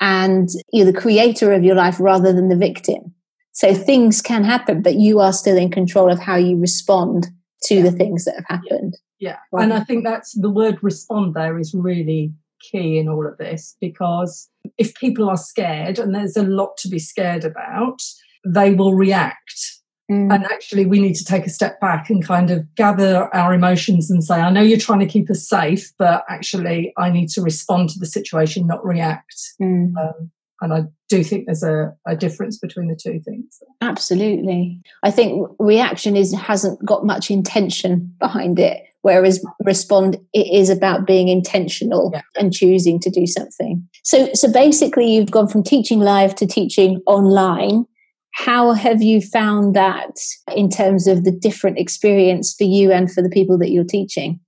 and 0.00 0.48
you're 0.72 0.90
the 0.90 0.98
creator 0.98 1.52
of 1.52 1.64
your 1.64 1.74
life 1.74 1.98
rather 1.98 2.32
than 2.32 2.48
the 2.48 2.56
victim. 2.56 3.14
So 3.52 3.74
things 3.74 4.20
can 4.20 4.44
happen 4.44 4.82
but 4.82 4.94
you 4.94 5.20
are 5.20 5.32
still 5.32 5.56
in 5.56 5.70
control 5.70 6.10
of 6.10 6.20
how 6.20 6.36
you 6.36 6.56
respond 6.56 7.28
to 7.64 7.76
yeah. 7.76 7.82
the 7.82 7.92
things 7.92 8.24
that 8.24 8.34
have 8.36 8.60
happened 8.60 8.96
yeah. 9.24 9.38
And 9.52 9.72
I 9.72 9.80
think 9.80 10.04
that's 10.04 10.32
the 10.32 10.50
word 10.50 10.82
respond 10.82 11.32
there 11.32 11.58
is 11.58 11.72
really 11.74 12.32
key 12.60 12.98
in 12.98 13.08
all 13.08 13.26
of 13.26 13.38
this 13.38 13.76
because 13.80 14.50
if 14.76 14.94
people 14.96 15.30
are 15.30 15.36
scared, 15.36 15.98
and 15.98 16.14
there's 16.14 16.36
a 16.36 16.42
lot 16.42 16.76
to 16.78 16.88
be 16.88 16.98
scared 16.98 17.44
about, 17.44 18.02
they 18.46 18.74
will 18.74 18.94
react. 18.94 19.80
Mm. 20.10 20.34
And 20.34 20.44
actually, 20.44 20.84
we 20.84 21.00
need 21.00 21.14
to 21.14 21.24
take 21.24 21.46
a 21.46 21.50
step 21.50 21.80
back 21.80 22.10
and 22.10 22.22
kind 22.22 22.50
of 22.50 22.62
gather 22.74 23.34
our 23.34 23.54
emotions 23.54 24.10
and 24.10 24.22
say, 24.22 24.34
I 24.34 24.50
know 24.50 24.60
you're 24.60 24.78
trying 24.78 25.00
to 25.00 25.06
keep 25.06 25.30
us 25.30 25.48
safe, 25.48 25.92
but 25.96 26.24
actually, 26.28 26.92
I 26.98 27.08
need 27.08 27.30
to 27.30 27.40
respond 27.40 27.88
to 27.90 27.98
the 27.98 28.06
situation, 28.06 28.66
not 28.66 28.84
react. 28.84 29.40
Mm. 29.60 29.94
Um, 29.96 30.30
and 30.60 30.72
I 30.72 30.82
do 31.08 31.24
think 31.24 31.46
there's 31.46 31.62
a, 31.62 31.94
a 32.06 32.16
difference 32.16 32.58
between 32.58 32.88
the 32.88 32.98
two 33.02 33.20
things. 33.20 33.62
Absolutely. 33.80 34.80
I 35.02 35.10
think 35.10 35.48
reaction 35.58 36.16
is 36.16 36.34
hasn't 36.34 36.84
got 36.84 37.04
much 37.04 37.30
intention 37.30 38.14
behind 38.18 38.58
it 38.58 38.82
whereas 39.04 39.44
respond 39.64 40.16
it 40.32 40.46
is 40.50 40.70
about 40.70 41.06
being 41.06 41.28
intentional 41.28 42.10
yeah. 42.14 42.22
and 42.40 42.54
choosing 42.54 42.98
to 42.98 43.10
do 43.10 43.26
something. 43.26 43.86
So 44.02 44.30
so 44.32 44.50
basically 44.50 45.14
you've 45.14 45.30
gone 45.30 45.46
from 45.46 45.62
teaching 45.62 46.00
live 46.00 46.34
to 46.36 46.46
teaching 46.46 47.00
online. 47.06 47.84
How 48.32 48.72
have 48.72 49.02
you 49.02 49.20
found 49.20 49.76
that 49.76 50.16
in 50.56 50.70
terms 50.70 51.06
of 51.06 51.22
the 51.22 51.30
different 51.30 51.78
experience 51.78 52.54
for 52.56 52.64
you 52.64 52.90
and 52.90 53.12
for 53.12 53.22
the 53.22 53.28
people 53.28 53.58
that 53.58 53.70
you're 53.70 53.84
teaching? 53.84 54.40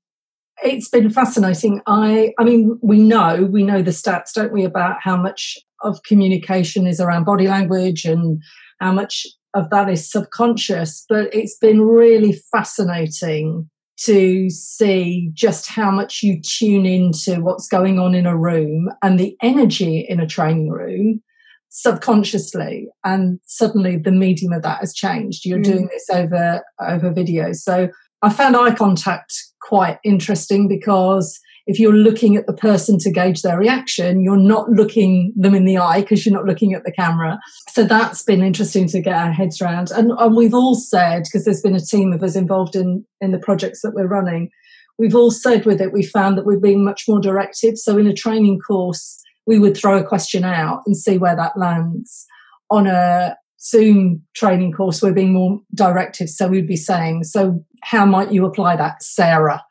It's 0.65 0.89
been 0.89 1.11
fascinating. 1.11 1.83
I 1.87 2.33
i 2.39 2.45
mean 2.45 2.79
we 2.83 2.99
know 2.99 3.47
we 3.53 3.63
know 3.63 3.83
the 3.83 3.91
stats 3.91 4.33
don't 4.35 4.53
we 4.53 4.65
about 4.65 4.97
how 5.03 5.19
much 5.19 5.59
of 5.83 6.03
communication 6.05 6.87
is 6.87 6.99
around 6.99 7.25
body 7.25 7.47
language 7.47 8.07
and 8.07 8.43
how 8.81 8.91
much 8.91 9.27
of 9.53 9.69
that 9.69 9.91
is 9.91 10.11
subconscious 10.11 11.05
but 11.11 11.33
it's 11.35 11.59
been 11.59 11.83
really 11.83 12.33
fascinating 12.51 13.69
to 13.99 14.51
see 14.51 15.31
just 15.33 15.69
how 15.69 15.91
much 15.91 16.23
you 16.23 16.41
tune 16.41 16.85
into 16.85 17.41
what's 17.41 17.69
going 17.69 17.99
on 17.99 18.15
in 18.15 18.27
a 18.27 18.37
room 18.37 18.91
and 19.03 19.19
the 19.19 19.37
energy 19.43 20.01
in 20.09 20.21
a 20.21 20.27
training 20.27 20.69
room 20.69 21.23
subconsciously. 21.71 22.89
And 23.05 23.39
suddenly 23.45 23.99
the 23.99 24.13
medium 24.13 24.53
of 24.53 24.63
that 24.63 24.81
has 24.81 24.95
changed. 24.95 25.45
You're 25.45 25.59
mm. 25.59 25.65
doing 25.65 25.89
this 25.93 26.09
over 26.11 26.63
over 26.81 27.11
video. 27.11 27.53
So 27.53 27.89
i 28.23 28.33
found 28.33 28.57
eye 28.57 28.75
contact 28.75 29.35
quite 29.61 29.99
interesting 30.03 30.69
because 30.69 31.39
if 31.67 31.81
you're 31.81 31.93
looking 31.93 32.37
at 32.37 32.47
the 32.47 32.53
person 32.53 32.97
to 32.99 33.11
gauge 33.11 33.43
their 33.43 33.59
reaction, 33.59 34.23
you're 34.23 34.37
not 34.37 34.71
looking 34.71 35.33
them 35.37 35.55
in 35.55 35.65
the 35.65 35.79
eye 35.79 36.01
because 36.01 36.25
you're 36.25 36.35
not 36.35 36.45
looking 36.45 36.75
at 36.75 36.85
the 36.85 36.93
camera. 36.93 37.39
So 37.71 37.85
that's 37.85 38.23
been 38.23 38.43
interesting 38.43 38.87
to 38.89 39.01
get 39.01 39.15
our 39.15 39.33
heads 39.33 39.61
around. 39.61 39.91
And, 39.91 40.13
and 40.17 40.37
we've 40.37 40.55
all 40.55 40.77
said, 40.77 41.25
because 41.25 41.45
there's 41.45 41.63
been 41.63 41.75
a 41.75 41.81
team 41.81 42.13
of 42.13 42.23
us 42.23 42.37
involved 42.37 42.77
in, 42.77 43.05
in 43.21 43.33
the 43.33 43.39
projects 43.39 43.83
that 43.83 43.95
we're 43.95 44.07
running, 44.07 44.51
we've 44.99 45.17
all 45.17 45.33
said 45.33 45.67
with 45.67 45.81
it, 45.81 45.93
we 45.93 46.05
found 46.05 46.39
that 46.39 46.47
we're 46.47 46.61
being 46.61 46.85
much 46.85 47.05
more 47.09 47.21
directive. 47.21 47.77
So 47.77 47.99
in 47.99 48.07
a 48.07 48.15
training 48.15 48.61
course, 48.61 49.21
we 49.47 49.59
would 49.59 49.77
throw 49.77 49.99
a 49.99 50.07
question 50.07 50.45
out 50.45 50.83
and 50.87 50.97
see 50.97 51.19
where 51.19 51.37
that 51.37 51.59
lands. 51.59 52.27
On 52.71 52.87
a 52.87 53.37
Zoom 53.61 54.23
training 54.35 54.73
course, 54.73 55.03
we're 55.03 55.13
being 55.13 55.33
more 55.33 55.61
directive. 55.75 56.29
So 56.29 56.49
we'd 56.49 56.69
be 56.69 56.77
saying, 56.77 57.25
so 57.25 57.65
how 57.87 58.05
might 58.05 58.33
you 58.33 58.45
apply 58.45 58.75
that, 58.75 59.01
Sarah? 59.01 59.65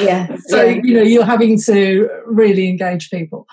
Yeah. 0.00 0.36
so, 0.46 0.64
yeah. 0.64 0.80
you 0.82 0.94
know, 0.94 1.02
you're 1.02 1.24
having 1.24 1.60
to 1.62 2.08
really 2.26 2.68
engage 2.68 3.10
people. 3.10 3.46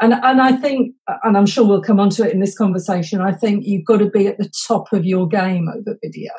And, 0.00 0.14
and 0.14 0.40
I 0.40 0.52
think, 0.52 0.94
and 1.22 1.36
I'm 1.36 1.46
sure 1.46 1.64
we'll 1.64 1.82
come 1.82 2.00
onto 2.00 2.24
it 2.24 2.32
in 2.32 2.40
this 2.40 2.58
conversation, 2.58 3.20
I 3.20 3.32
think 3.32 3.64
you've 3.64 3.84
got 3.84 3.98
to 3.98 4.10
be 4.10 4.26
at 4.26 4.38
the 4.38 4.50
top 4.66 4.92
of 4.92 5.04
your 5.04 5.28
game 5.28 5.68
over 5.68 5.96
video, 6.02 6.32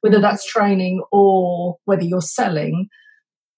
whether 0.00 0.16
mm-hmm. 0.16 0.22
that's 0.22 0.46
training 0.46 1.02
or 1.12 1.76
whether 1.84 2.02
you're 2.02 2.22
selling 2.22 2.88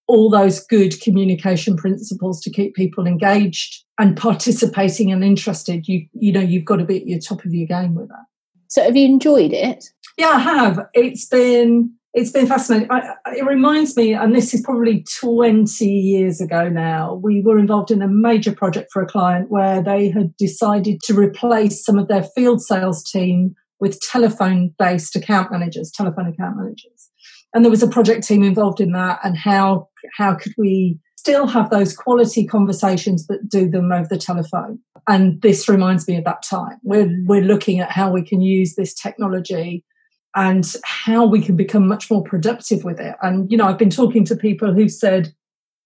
all 0.09 0.29
those 0.29 0.67
good 0.67 1.01
communication 1.01 1.77
principles 1.77 2.41
to 2.41 2.51
keep 2.51 2.75
people 2.75 3.07
engaged 3.07 3.85
and 4.01 4.17
participating 4.17 5.13
and 5.13 5.23
interested 5.23 5.87
you 5.87 6.05
you 6.13 6.33
know 6.33 6.41
you've 6.41 6.65
got 6.65 6.77
to 6.77 6.85
be 6.85 6.97
at 6.97 7.07
your 7.07 7.21
top 7.21 7.45
of 7.45 7.55
your 7.55 7.69
game 7.69 7.95
with 7.95 8.09
that 8.09 8.25
so 8.67 8.83
have 8.83 8.97
you 8.97 9.07
enjoyed 9.07 9.53
it 9.53 9.85
yeah 10.19 10.31
i 10.31 10.39
have 10.41 10.81
it's 10.93 11.25
been 11.27 11.89
it's 12.15 12.31
been 12.31 12.47
fascinating. 12.47 12.91
I, 12.91 13.15
it 13.37 13.45
reminds 13.45 13.97
me 13.97 14.13
and 14.13 14.35
this 14.35 14.53
is 14.53 14.61
probably 14.63 15.05
20 15.21 15.87
years 15.87 16.41
ago 16.41 16.69
now 16.69 17.15
we 17.15 17.41
were 17.43 17.59
involved 17.59 17.91
in 17.91 18.03
a 18.03 18.09
major 18.09 18.53
project 18.53 18.91
for 18.93 19.03
a 19.03 19.07
client 19.07 19.51
where 19.51 19.83
they 19.83 20.11
had 20.11 20.37
decided 20.37 21.01
to 21.05 21.15
replace 21.15 21.85
some 21.85 21.99
of 21.99 22.09
their 22.09 22.23
field 22.23 22.61
sales 22.61 23.03
team 23.03 23.55
with 23.81 24.01
telephone 24.01 24.75
based 24.79 25.17
account 25.17 25.51
managers 25.51 25.91
telephone 25.91 26.29
account 26.29 26.57
managers. 26.57 27.11
And 27.55 27.65
there 27.65 27.71
was 27.71 27.83
a 27.83 27.89
project 27.89 28.27
team 28.27 28.43
involved 28.43 28.81
in 28.81 28.93
that 28.93 29.21
and 29.25 29.37
how 29.37 29.89
how 30.17 30.35
could 30.35 30.55
we 30.59 30.99
still 31.17 31.47
have 31.47 31.71
those 31.71 31.97
quality 31.97 32.45
conversations 32.47 33.25
but 33.27 33.49
do 33.49 33.69
them 33.71 33.93
over 33.93 34.09
the 34.09 34.19
telephone? 34.19 34.79
And 35.09 35.41
this 35.41 35.69
reminds 35.69 36.07
me 36.09 36.17
of 36.17 36.25
that 36.25 36.43
time. 36.43 36.79
We're 36.83 37.11
we're 37.27 37.43
looking 37.43 37.81
at 37.81 37.91
how 37.91 38.13
we 38.13 38.23
can 38.23 38.41
use 38.41 38.75
this 38.75 38.93
technology 38.95 39.85
and 40.35 40.75
how 40.85 41.25
we 41.25 41.43
can 41.43 41.57
become 41.57 41.87
much 41.87 42.11
more 42.11 42.23
productive 42.23 42.85
with 42.85 42.99
it 43.01 43.15
and 43.23 43.51
you 43.51 43.57
know 43.57 43.67
i've 43.67 43.79
been 43.79 43.91
talking 43.91 44.25
to 44.25 44.37
people 44.37 44.73
who 44.73 44.89
said 44.89 45.35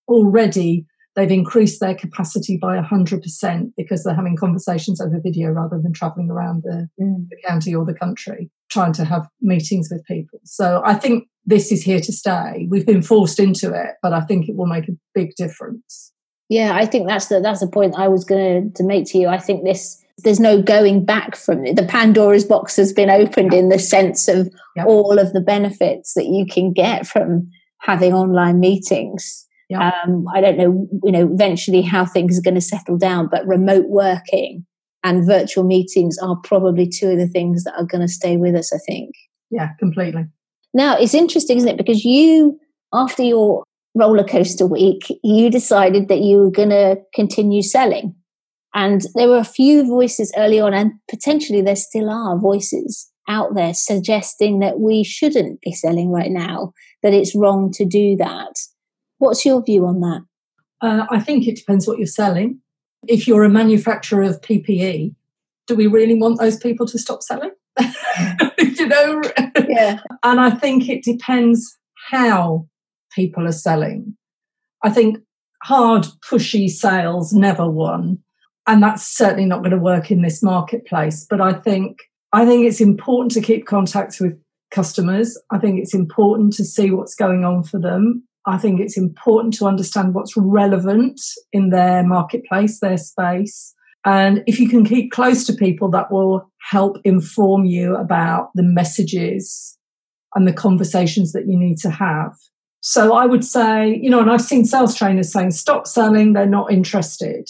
already 0.09 0.87
they've 1.17 1.31
increased 1.31 1.81
their 1.81 1.95
capacity 1.95 2.59
by 2.59 2.79
100% 2.79 3.73
because 3.77 4.05
they're 4.05 4.15
having 4.15 4.37
conversations 4.37 5.01
over 5.01 5.19
video 5.19 5.51
rather 5.51 5.81
than 5.83 5.93
traveling 5.93 6.31
around 6.31 6.63
the, 6.63 6.89
mm. 7.01 7.27
the, 7.31 7.37
county 7.47 7.75
or 7.75 7.85
the 7.85 7.95
country 7.95 8.51
trying 8.71 8.93
to 8.93 9.05
have 9.05 9.27
meetings 9.41 9.89
with 9.91 10.05
people. 10.05 10.39
So 10.45 10.83
I 10.85 10.95
think 10.95 11.27
this 11.47 11.73
is 11.73 11.83
here 11.83 12.01
to 12.01 12.13
stay. 12.13 12.67
We've 12.69 12.87
been 12.87 13.03
forced 13.03 13.41
into 13.41 13.73
it, 13.73 13.95
but 14.03 14.13
I 14.13 14.21
think 14.21 14.49
it 14.49 14.57
will 14.57 14.67
make 14.67 14.89
a 14.89 14.97
big 15.15 15.35
difference. 15.37 16.13
Yeah, 16.49 16.77
I 16.77 16.87
think 16.87 17.09
that's 17.09 17.27
the 17.27 17.41
that's 17.41 17.61
the 17.61 17.67
point 17.67 17.99
I 17.99 18.07
was 18.07 18.25
going 18.25 18.73
to 18.75 18.85
make 18.85 19.07
to 19.07 19.19
you. 19.19 19.27
I 19.27 19.39
think 19.39 19.65
this 19.65 20.01
there's 20.19 20.41
no 20.41 20.63
going 20.63 21.05
back 21.05 21.37
from 21.37 21.67
it. 21.67 21.77
The 21.77 21.85
Pandora's 21.85 22.45
box 22.45 22.77
has 22.77 22.93
been 22.93 23.11
opened 23.11 23.53
in 23.53 23.69
the 23.69 23.79
sense 23.79 24.29
of 24.29 24.49
yep. 24.75 24.87
all 24.87 25.19
of 25.19 25.33
the 25.33 25.41
benefits 25.41 26.15
that 26.15 26.27
you 26.27 26.47
can 26.47 26.73
get 26.73 27.07
from 27.07 27.51
having 27.81 28.15
online 28.15 28.59
meetings 28.59 29.47
yeah. 29.69 29.91
Um, 30.05 30.27
I 30.33 30.41
don't 30.41 30.59
know, 30.59 30.89
you 31.03 31.13
know, 31.13 31.29
eventually 31.33 31.83
how 31.83 32.05
things 32.05 32.39
are 32.39 32.43
going 32.43 32.55
to 32.55 32.61
settle 32.61 32.97
down, 32.97 33.29
but 33.31 33.47
remote 33.47 33.87
working 33.89 34.65
and 35.03 35.27
virtual 35.27 35.65
meetings 35.65 36.19
are 36.19 36.37
probably 36.45 36.89
two 36.89 37.11
of 37.11 37.19
the 37.19 37.29
things 37.29 37.65
that 37.65 37.75
are 37.77 37.87
going 37.87 38.01
to 38.01 38.13
stay 38.13 38.37
with 38.37 38.55
us, 38.55 38.73
I 38.73 38.79
think. 38.87 39.11
Yeah, 39.51 39.71
completely. 39.79 40.27
Now, 40.73 40.97
it's 40.97 41.15
interesting, 41.15 41.59
isn't 41.59 41.69
it? 41.69 41.77
Because 41.77 42.05
you, 42.05 42.59
after 42.93 43.23
your 43.23 43.65
roller 43.95 44.25
coaster 44.25 44.67
week, 44.67 45.07
you 45.25 45.51
decided 45.51 46.09
that 46.09 46.21
you 46.21 46.39
were 46.39 46.51
going 46.51 46.71
to 46.71 46.99
continue 47.15 47.63
selling. 47.63 48.15
And 48.77 49.01
there 49.15 49.29
were 49.29 49.39
a 49.39 49.45
few 49.45 49.87
voices 49.87 50.31
early 50.37 50.61
on, 50.61 50.75
and 50.75 50.93
potentially 51.09 51.63
there 51.63 51.77
still 51.77 52.11
are 52.11 52.39
voices 52.39 53.11
out 53.27 53.55
there 53.55 53.73
suggesting 53.73 54.59
that 54.59 54.79
we 54.79 55.03
shouldn't 55.03 55.63
be 55.63 55.73
selling 55.73 56.11
right 56.11 56.31
now, 56.31 56.75
that 57.03 57.15
it's 57.15 57.35
wrong 57.35 57.73
to 57.73 57.87
do 57.87 58.17
that. 58.17 58.53
What's 59.17 59.47
your 59.47 59.65
view 59.65 59.87
on 59.87 60.01
that? 60.01 60.21
Uh, 60.83 61.07
I 61.11 61.21
think 61.21 61.49
it 61.49 61.57
depends 61.57 61.89
what 61.89 61.97
you're 61.97 62.07
selling. 62.07 62.61
If 63.09 63.27
you're 63.27 63.45
a 63.45 63.49
manufacturer 63.49 64.25
of 64.25 64.43
PPE, 64.43 65.15
do 65.67 65.75
we 65.75 65.87
really 65.87 66.15
want 66.15 66.39
those 66.39 66.59
people 66.59 66.87
to 66.89 66.99
stop 66.99 67.23
selling? 67.23 67.53
you 68.59 68.89
know? 68.89 69.23
Yeah. 69.69 70.01
and 70.23 70.39
I 70.39 70.51
think 70.51 70.91
it 70.91 71.03
depends 71.03 71.79
how 72.11 72.69
people 73.15 73.49
are 73.49 73.53
selling. 73.53 74.19
I 74.85 74.91
think 74.91 75.17
hard, 75.63 76.07
pushy 76.31 76.69
sales 76.69 77.33
never 77.33 77.69
won. 77.71 78.19
And 78.67 78.83
that's 78.83 79.07
certainly 79.07 79.47
not 79.47 79.61
going 79.61 79.71
to 79.71 79.79
work 79.79 80.11
in 80.11 80.23
this 80.23 80.43
marketplace. 80.43 81.27
But 81.29 81.41
I 81.41 81.53
think 81.53 81.99
I 82.33 82.45
think 82.45 82.67
it's 82.67 82.81
important 82.81 83.33
to 83.33 83.41
keep 83.41 83.67
contact 83.67 84.21
with 84.21 84.39
customers. 84.71 85.39
I 85.51 85.59
think 85.59 85.81
it's 85.81 85.95
important 85.95 86.53
to 86.55 86.65
see 86.65 86.91
what's 86.91 87.15
going 87.15 87.45
on 87.45 87.63
for 87.63 87.79
them. 87.79 88.25
I 88.47 88.59
think 88.59 88.81
it's 88.81 88.97
important 88.97 89.55
to 89.55 89.67
understand 89.67 90.15
what's 90.15 90.37
relevant 90.37 91.21
in 91.53 91.71
their 91.71 92.05
marketplace, 92.05 92.81
their 92.81 92.99
space. 92.99 93.75
And 94.05 94.45
if 94.47 94.61
you 94.61 94.69
can 94.69 94.85
keep 94.85 95.11
close 95.11 95.45
to 95.47 95.53
people, 95.53 95.91
that 95.91 96.13
will 96.13 96.49
help 96.71 96.99
inform 97.05 97.65
you 97.65 97.97
about 97.97 98.51
the 98.55 98.63
messages 98.63 99.77
and 100.35 100.47
the 100.47 100.53
conversations 100.53 101.33
that 101.33 101.49
you 101.49 101.59
need 101.59 101.79
to 101.79 101.91
have. 101.91 102.33
So 102.81 103.15
I 103.15 103.27
would 103.27 103.45
say, 103.45 103.99
you 104.01 104.11
know, 104.11 104.21
and 104.21 104.31
I've 104.31 104.43
seen 104.43 104.65
sales 104.65 104.95
trainers 104.95 105.33
saying, 105.33 105.51
stop 105.51 105.89
selling, 105.89 106.35
they're 106.35 106.47
not 106.47 106.71
interested. 106.71 107.49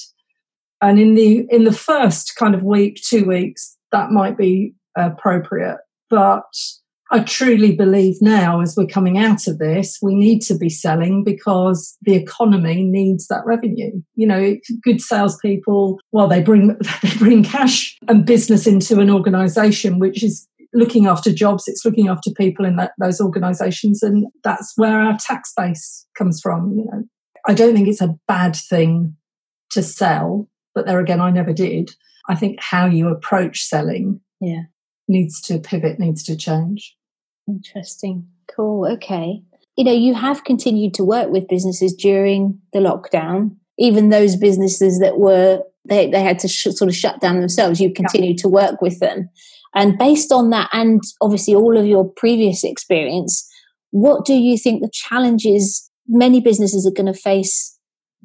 And 0.81 0.99
in 0.99 1.15
the 1.15 1.47
in 1.51 1.65
the 1.65 1.73
first 1.73 2.35
kind 2.37 2.55
of 2.55 2.63
week, 2.63 3.01
two 3.03 3.25
weeks, 3.25 3.77
that 3.93 4.11
might 4.11 4.37
be 4.37 4.75
appropriate. 4.97 5.79
But 6.11 6.45
I 7.11 7.21
truly 7.21 7.75
believe 7.75 8.17
now, 8.21 8.61
as 8.61 8.75
we're 8.77 8.87
coming 8.87 9.17
out 9.17 9.47
of 9.47 9.59
this, 9.59 9.99
we 10.03 10.15
need 10.15 10.41
to 10.43 10.57
be 10.57 10.69
selling 10.69 11.23
because 11.23 11.97
the 12.03 12.15
economy 12.15 12.83
needs 12.83 13.29
that 13.29 13.47
revenue. 13.47 13.93
You 14.17 14.27
know, 14.27 14.57
good 14.83 15.01
salespeople, 15.01 16.01
well, 16.11 16.27
they 16.27 16.43
bring 16.43 16.69
they 17.03 17.17
bring 17.19 17.45
cash 17.45 17.97
and 18.09 18.27
business 18.27 18.67
into 18.67 18.99
an 19.01 19.11
organisation, 19.11 19.99
which 19.99 20.23
is 20.23 20.49
looking 20.75 21.07
after 21.07 21.33
jobs. 21.33 21.69
It's 21.69 21.85
looking 21.85 22.09
after 22.09 22.31
people 22.33 22.65
in 22.65 22.77
that, 22.77 22.93
those 22.99 23.21
organisations, 23.21 24.03
and 24.03 24.27
that's 24.43 24.73
where 24.77 25.01
our 25.01 25.17
tax 25.19 25.53
base 25.57 26.07
comes 26.19 26.41
from. 26.41 26.73
You 26.77 26.85
know, 26.87 27.05
I 27.47 27.55
don't 27.55 27.75
think 27.75 27.87
it's 27.87 28.03
a 28.03 28.17
bad 28.27 28.57
thing 28.57 29.17
to 29.71 29.83
sell, 29.83 30.49
but 30.77 30.87
there 30.87 31.01
again, 31.01 31.23
I 31.23 31.31
never 31.31 31.55
did. 31.55 31.97
I 32.29 32.35
think 32.37 32.61
how 32.61 32.87
you 32.87 33.09
approach 33.09 33.65
selling, 33.65 34.21
yeah, 34.41 34.65
needs 35.09 35.41
to 35.43 35.59
pivot, 35.59 35.99
needs 35.99 36.23
to 36.25 36.37
change. 36.37 36.97
Interesting. 37.49 38.29
Cool. 38.55 38.87
Okay. 38.93 39.43
You 39.77 39.85
know, 39.85 39.93
you 39.93 40.15
have 40.15 40.45
continued 40.45 40.95
to 40.95 41.05
work 41.05 41.31
with 41.31 41.49
businesses 41.49 41.95
during 41.95 42.61
the 42.73 42.81
lockdown, 42.81 43.57
even 43.79 44.11
those 44.11 44.37
businesses 44.37 45.01
that 45.01 45.19
were, 45.19 45.63
they, 45.89 46.11
they 46.11 46.23
had 46.23 46.39
to 46.41 46.49
sh- 46.49 46.69
sort 46.71 46.89
of 46.89 46.95
shut 46.95 47.21
down 47.21 47.41
themselves. 47.41 47.81
You 47.81 47.93
continued 47.93 48.39
yeah. 48.39 48.43
to 48.43 48.49
work 48.49 48.83
with 48.83 49.01
them. 49.01 49.29
And 49.75 49.99
based 49.99 50.33
on 50.33 50.51
that, 50.51 50.69
and 50.73 51.03
obviously 51.21 51.55
all 51.55 51.77
of 51.77 51.87
your 51.87 52.05
previous 52.17 52.65
experience, 52.65 53.49
what 53.91 54.25
do 54.25 54.35
you 54.35 54.59
think 54.59 54.83
the 54.83 54.91
challenges 54.93 55.91
many 56.07 56.41
businesses 56.41 56.87
are 56.87 56.91
going 56.91 57.13
to 57.13 57.19
face 57.19 57.79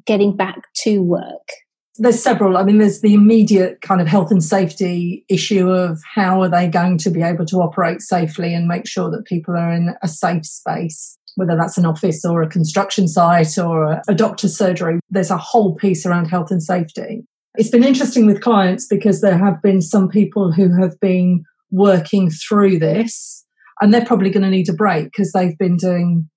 getting 0.06 0.36
back 0.36 0.62
to 0.82 1.02
work? 1.02 1.48
There's 1.96 2.22
several. 2.22 2.56
I 2.56 2.64
mean, 2.64 2.78
there's 2.78 3.00
the 3.00 3.14
immediate 3.14 3.80
kind 3.82 4.00
of 4.00 4.06
health 4.06 4.30
and 4.30 4.42
safety 4.42 5.24
issue 5.28 5.68
of 5.68 6.00
how 6.14 6.40
are 6.42 6.48
they 6.48 6.66
going 6.66 6.98
to 6.98 7.10
be 7.10 7.22
able 7.22 7.44
to 7.46 7.56
operate 7.56 8.00
safely 8.00 8.54
and 8.54 8.66
make 8.66 8.86
sure 8.86 9.10
that 9.10 9.26
people 9.26 9.56
are 9.56 9.72
in 9.72 9.94
a 10.02 10.08
safe 10.08 10.46
space, 10.46 11.18
whether 11.36 11.56
that's 11.56 11.76
an 11.76 11.84
office 11.84 12.24
or 12.24 12.42
a 12.42 12.48
construction 12.48 13.08
site 13.08 13.58
or 13.58 14.00
a, 14.08 14.14
doctor's 14.14 14.56
surgery. 14.56 15.00
There's 15.10 15.30
a 15.30 15.36
whole 15.36 15.74
piece 15.74 16.06
around 16.06 16.26
health 16.26 16.50
and 16.50 16.62
safety. 16.62 17.24
It's 17.56 17.70
been 17.70 17.84
interesting 17.84 18.26
with 18.26 18.40
clients 18.40 18.86
because 18.86 19.20
there 19.20 19.36
have 19.36 19.60
been 19.60 19.82
some 19.82 20.08
people 20.08 20.50
who 20.50 20.74
have 20.80 20.98
been 21.00 21.44
working 21.70 22.30
through 22.30 22.78
this 22.78 23.44
and 23.82 23.92
they're 23.92 24.04
probably 24.04 24.30
going 24.30 24.44
to 24.44 24.50
need 24.50 24.68
a 24.70 24.74
break 24.74 25.06
because 25.06 25.32
they've 25.32 25.58
been 25.58 25.76
doing 25.76 26.30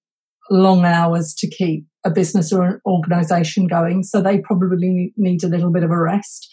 long 0.49 0.85
hours 0.85 1.33
to 1.35 1.47
keep 1.47 1.85
a 2.03 2.09
business 2.09 2.53
or 2.53 2.65
an 2.65 2.81
organization 2.85 3.67
going. 3.67 4.03
So 4.03 4.21
they 4.21 4.39
probably 4.39 5.13
need 5.17 5.43
a 5.43 5.47
little 5.47 5.71
bit 5.71 5.83
of 5.83 5.91
a 5.91 5.97
rest. 5.97 6.49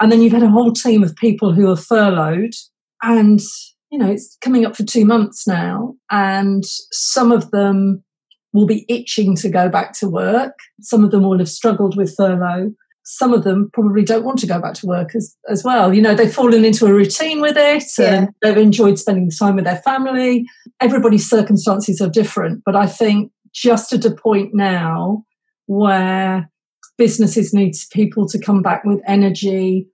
And 0.00 0.10
then 0.10 0.22
you've 0.22 0.32
had 0.32 0.42
a 0.42 0.50
whole 0.50 0.72
team 0.72 1.02
of 1.02 1.16
people 1.16 1.52
who 1.52 1.70
are 1.70 1.76
furloughed 1.76 2.52
and 3.02 3.40
you 3.90 3.98
know 3.98 4.10
it's 4.10 4.36
coming 4.40 4.64
up 4.64 4.76
for 4.76 4.84
two 4.84 5.04
months 5.04 5.46
now 5.46 5.94
and 6.10 6.64
some 6.92 7.32
of 7.32 7.50
them 7.50 8.02
will 8.52 8.66
be 8.66 8.84
itching 8.88 9.36
to 9.36 9.48
go 9.48 9.68
back 9.68 9.92
to 9.92 10.08
work 10.08 10.54
some 10.80 11.04
of 11.04 11.10
them 11.10 11.22
will 11.22 11.38
have 11.38 11.48
struggled 11.48 11.96
with 11.96 12.14
furlough 12.16 12.72
some 13.08 13.32
of 13.32 13.44
them 13.44 13.70
probably 13.72 14.02
don't 14.02 14.24
want 14.24 14.36
to 14.36 14.48
go 14.48 14.60
back 14.60 14.74
to 14.74 14.86
work 14.86 15.14
as, 15.14 15.34
as 15.48 15.62
well 15.62 15.94
you 15.94 16.02
know 16.02 16.14
they've 16.14 16.34
fallen 16.34 16.64
into 16.64 16.86
a 16.86 16.92
routine 16.92 17.40
with 17.40 17.56
it 17.56 17.84
yeah. 17.98 18.14
and 18.14 18.28
they've 18.42 18.56
enjoyed 18.56 18.98
spending 18.98 19.30
time 19.30 19.54
with 19.54 19.64
their 19.64 19.78
family 19.78 20.44
everybody's 20.80 21.28
circumstances 21.28 22.00
are 22.00 22.10
different 22.10 22.62
but 22.66 22.74
i 22.74 22.86
think 22.86 23.30
just 23.54 23.92
at 23.92 24.04
a 24.04 24.10
point 24.10 24.50
now 24.52 25.24
where 25.66 26.50
businesses 26.98 27.54
need 27.54 27.72
people 27.92 28.26
to 28.26 28.38
come 28.38 28.60
back 28.60 28.84
with 28.84 29.00
energy 29.06 29.86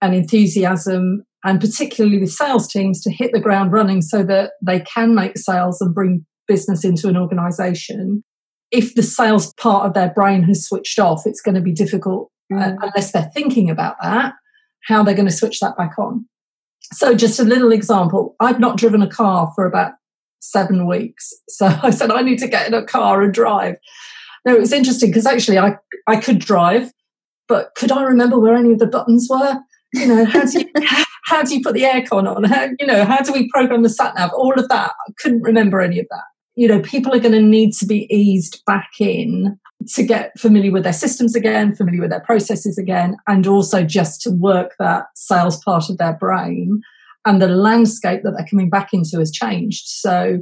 and 0.00 0.14
enthusiasm 0.14 1.24
and 1.44 1.60
particularly 1.60 2.18
with 2.18 2.30
sales 2.30 2.68
teams 2.68 3.00
to 3.02 3.10
hit 3.10 3.32
the 3.32 3.40
ground 3.40 3.72
running 3.72 4.02
so 4.02 4.22
that 4.22 4.52
they 4.62 4.80
can 4.80 5.14
make 5.14 5.38
sales 5.38 5.80
and 5.80 5.94
bring 5.94 6.24
business 6.46 6.84
into 6.84 7.08
an 7.08 7.16
organization. 7.16 8.22
If 8.70 8.94
the 8.94 9.02
sales 9.02 9.52
part 9.54 9.86
of 9.86 9.94
their 9.94 10.10
brain 10.10 10.42
has 10.44 10.66
switched 10.66 10.98
off, 10.98 11.22
it's 11.24 11.40
going 11.40 11.54
to 11.54 11.60
be 11.60 11.72
difficult 11.72 12.30
mm. 12.52 12.60
uh, 12.60 12.76
unless 12.82 13.12
they're 13.12 13.30
thinking 13.34 13.70
about 13.70 13.96
that, 14.02 14.34
how 14.84 15.02
they're 15.02 15.14
going 15.14 15.28
to 15.28 15.32
switch 15.32 15.60
that 15.60 15.76
back 15.76 15.98
on. 15.98 16.26
So, 16.92 17.14
just 17.14 17.38
a 17.38 17.44
little 17.44 17.72
example 17.72 18.34
I've 18.40 18.60
not 18.60 18.76
driven 18.76 19.02
a 19.02 19.08
car 19.08 19.52
for 19.54 19.66
about 19.66 19.92
seven 20.40 20.86
weeks. 20.86 21.32
So 21.48 21.66
I 21.82 21.90
said, 21.90 22.10
I 22.10 22.22
need 22.22 22.38
to 22.38 22.48
get 22.48 22.66
in 22.66 22.74
a 22.74 22.84
car 22.84 23.22
and 23.22 23.34
drive. 23.34 23.76
No, 24.46 24.54
it 24.54 24.60
was 24.60 24.72
interesting 24.72 25.10
because 25.10 25.26
actually 25.26 25.58
I, 25.58 25.76
I 26.06 26.16
could 26.16 26.38
drive, 26.38 26.90
but 27.48 27.74
could 27.76 27.92
I 27.92 28.02
remember 28.02 28.38
where 28.38 28.54
any 28.54 28.72
of 28.72 28.78
the 28.78 28.86
buttons 28.86 29.28
were? 29.28 29.58
You 29.92 30.06
know, 30.06 30.24
how 30.24 30.46
do 30.46 30.60
you, 30.60 30.70
how 31.24 31.42
do 31.42 31.54
you 31.54 31.62
put 31.62 31.74
the 31.74 31.82
aircon 31.82 32.34
on? 32.34 32.44
How, 32.44 32.68
you 32.78 32.86
know, 32.86 33.04
how 33.04 33.18
do 33.18 33.32
we 33.32 33.50
program 33.50 33.82
the 33.82 33.90
sat 33.90 34.14
nav? 34.14 34.30
All 34.32 34.58
of 34.58 34.68
that. 34.68 34.92
I 35.06 35.12
couldn't 35.18 35.42
remember 35.42 35.80
any 35.80 35.98
of 35.98 36.06
that. 36.10 36.24
You 36.54 36.68
know, 36.68 36.80
people 36.80 37.14
are 37.14 37.20
going 37.20 37.34
to 37.34 37.42
need 37.42 37.72
to 37.74 37.86
be 37.86 38.06
eased 38.14 38.62
back 38.64 38.90
in 38.98 39.58
to 39.88 40.02
get 40.02 40.38
familiar 40.38 40.70
with 40.70 40.84
their 40.84 40.92
systems 40.92 41.34
again, 41.34 41.74
familiar 41.74 42.02
with 42.02 42.10
their 42.10 42.20
processes 42.20 42.78
again, 42.78 43.16
and 43.26 43.46
also 43.46 43.82
just 43.82 44.20
to 44.22 44.30
work 44.30 44.72
that 44.78 45.06
sales 45.14 45.62
part 45.64 45.88
of 45.88 45.98
their 45.98 46.14
brain 46.14 46.82
and 47.26 47.40
the 47.40 47.48
landscape 47.48 48.22
that 48.22 48.32
they're 48.32 48.46
coming 48.48 48.70
back 48.70 48.92
into 48.92 49.18
has 49.18 49.30
changed. 49.30 49.86
So 49.86 50.40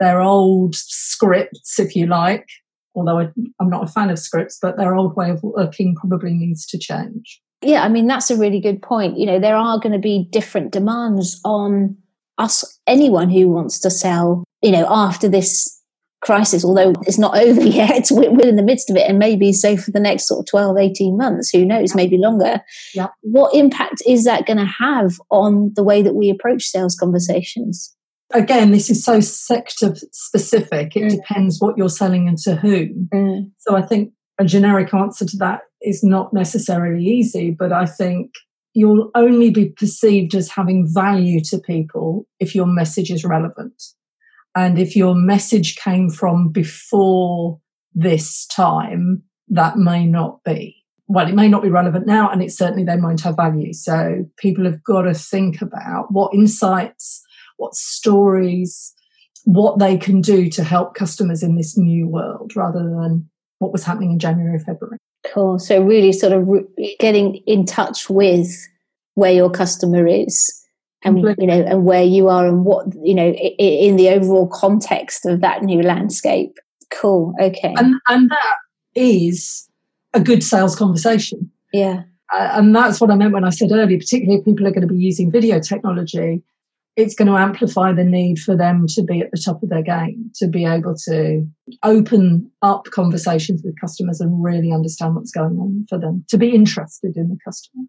their 0.00 0.20
old 0.20 0.74
scripts, 0.74 1.78
if 1.78 1.94
you 1.94 2.06
like, 2.06 2.46
although 2.94 3.30
I'm 3.60 3.70
not 3.70 3.84
a 3.84 3.92
fan 3.92 4.10
of 4.10 4.18
scripts, 4.18 4.58
but 4.60 4.76
their 4.76 4.94
old 4.94 5.16
way 5.16 5.30
of 5.30 5.42
working 5.42 5.94
probably 5.96 6.32
needs 6.32 6.66
to 6.66 6.78
change. 6.78 7.40
Yeah, 7.62 7.82
I 7.82 7.88
mean, 7.88 8.06
that's 8.06 8.30
a 8.30 8.36
really 8.36 8.60
good 8.60 8.82
point. 8.82 9.18
You 9.18 9.26
know, 9.26 9.40
there 9.40 9.56
are 9.56 9.78
going 9.78 9.92
to 9.92 9.98
be 9.98 10.28
different 10.30 10.72
demands 10.72 11.40
on 11.44 11.96
us, 12.38 12.78
anyone 12.86 13.30
who 13.30 13.48
wants 13.48 13.78
to 13.80 13.90
sell, 13.90 14.44
you 14.60 14.70
know, 14.70 14.86
after 14.88 15.28
this 15.28 15.80
crisis, 16.24 16.64
although 16.64 16.92
it's 17.02 17.18
not 17.18 17.36
over 17.42 17.62
yet, 17.62 18.08
we're, 18.10 18.30
we're, 18.30 18.48
in 18.48 18.56
the 18.56 18.62
midst 18.62 18.90
of 18.90 18.96
it 18.96 19.08
and 19.08 19.18
maybe 19.18 19.52
so 19.52 19.76
for 19.76 19.90
the 19.90 20.00
next 20.00 20.26
sort 20.26 20.40
of 20.40 20.46
12, 20.46 20.76
18 20.76 21.16
months, 21.16 21.50
who 21.50 21.64
knows, 21.64 21.94
maybe 21.94 22.18
longer. 22.18 22.60
Yeah. 22.94 23.08
What 23.22 23.54
impact 23.54 24.02
is 24.06 24.24
that 24.24 24.46
going 24.46 24.58
to 24.58 24.64
have 24.78 25.20
on 25.30 25.72
the 25.76 25.84
way 25.84 26.02
that 26.02 26.14
we 26.14 26.30
approach 26.30 26.64
sales 26.64 26.96
conversations? 26.98 27.94
Again, 28.32 28.72
this 28.72 28.90
is 28.90 29.04
so 29.04 29.20
sector 29.20 29.94
specific. 30.12 30.96
It 30.96 31.04
mm. 31.04 31.10
depends 31.10 31.60
what 31.60 31.76
you're 31.76 31.88
selling 31.88 32.26
and 32.26 32.38
to 32.38 32.56
whom. 32.56 33.08
Mm. 33.12 33.50
So 33.58 33.76
I 33.76 33.82
think 33.82 34.12
a 34.38 34.44
generic 34.44 34.92
answer 34.92 35.24
to 35.24 35.36
that 35.38 35.60
is 35.82 36.02
not 36.02 36.32
necessarily 36.32 37.04
easy, 37.04 37.50
but 37.56 37.72
I 37.72 37.86
think 37.86 38.32
you'll 38.72 39.10
only 39.14 39.50
be 39.50 39.66
perceived 39.66 40.34
as 40.34 40.50
having 40.50 40.88
value 40.92 41.40
to 41.44 41.58
people 41.58 42.26
if 42.40 42.54
your 42.54 42.66
message 42.66 43.10
is 43.10 43.24
relevant. 43.24 43.80
And 44.54 44.78
if 44.78 44.94
your 44.94 45.14
message 45.14 45.76
came 45.76 46.10
from 46.10 46.50
before 46.50 47.60
this 47.94 48.46
time, 48.46 49.22
that 49.48 49.76
may 49.78 50.06
not 50.06 50.42
be. 50.44 50.76
Well, 51.06 51.28
it 51.28 51.34
may 51.34 51.48
not 51.48 51.62
be 51.62 51.68
relevant 51.68 52.06
now, 52.06 52.30
and 52.30 52.42
it 52.42 52.50
certainly 52.50 52.84
they 52.84 52.96
won't 52.96 53.20
have 53.22 53.36
value. 53.36 53.72
So 53.72 54.24
people 54.38 54.64
have 54.64 54.82
got 54.82 55.02
to 55.02 55.14
think 55.14 55.60
about 55.60 56.06
what 56.10 56.32
insights, 56.32 57.22
what 57.56 57.74
stories, 57.74 58.94
what 59.44 59.78
they 59.78 59.98
can 59.98 60.20
do 60.20 60.48
to 60.50 60.64
help 60.64 60.94
customers 60.94 61.42
in 61.42 61.56
this 61.56 61.76
new 61.76 62.08
world 62.08 62.56
rather 62.56 62.78
than 62.78 63.28
what 63.58 63.72
was 63.72 63.84
happening 63.84 64.12
in 64.12 64.18
January, 64.18 64.58
February. 64.58 64.98
Cool. 65.26 65.58
So 65.58 65.82
really 65.82 66.12
sort 66.12 66.32
of 66.32 66.48
getting 66.98 67.36
in 67.46 67.66
touch 67.66 68.08
with 68.08 68.48
where 69.14 69.32
your 69.32 69.50
customer 69.50 70.06
is 70.06 70.63
and 71.04 71.18
you 71.38 71.46
know 71.46 71.62
and 71.62 71.84
where 71.84 72.02
you 72.02 72.28
are 72.28 72.46
and 72.46 72.64
what 72.64 72.86
you 73.02 73.14
know 73.14 73.30
in 73.30 73.96
the 73.96 74.08
overall 74.08 74.48
context 74.48 75.26
of 75.26 75.40
that 75.40 75.62
new 75.62 75.82
landscape. 75.82 76.58
Cool. 76.90 77.34
Okay. 77.40 77.74
And 77.76 77.96
and 78.08 78.30
that 78.30 78.56
is 78.94 79.68
a 80.14 80.20
good 80.20 80.42
sales 80.42 80.76
conversation. 80.76 81.50
Yeah. 81.72 82.02
Uh, 82.32 82.50
and 82.54 82.74
that's 82.74 83.02
what 83.02 83.10
i 83.10 83.14
meant 83.14 83.34
when 83.34 83.44
i 83.44 83.50
said 83.50 83.70
earlier 83.70 83.98
particularly 83.98 84.38
if 84.38 84.44
people 84.46 84.66
are 84.66 84.70
going 84.70 84.80
to 84.80 84.92
be 84.92 84.96
using 84.96 85.30
video 85.30 85.60
technology 85.60 86.42
it's 86.96 87.14
going 87.14 87.28
to 87.28 87.36
amplify 87.36 87.92
the 87.92 88.02
need 88.02 88.38
for 88.38 88.56
them 88.56 88.86
to 88.88 89.02
be 89.02 89.20
at 89.20 89.30
the 89.30 89.42
top 89.44 89.62
of 89.62 89.68
their 89.68 89.82
game 89.82 90.30
to 90.36 90.46
be 90.48 90.64
able 90.64 90.94
to 90.94 91.46
open 91.82 92.50
up 92.62 92.86
conversations 92.86 93.62
with 93.62 93.78
customers 93.78 94.20
and 94.20 94.42
really 94.42 94.72
understand 94.72 95.14
what's 95.14 95.32
going 95.32 95.58
on 95.58 95.84
for 95.88 95.98
them 95.98 96.24
to 96.28 96.38
be 96.38 96.54
interested 96.54 97.16
in 97.16 97.28
the 97.28 97.38
customer 97.44 97.84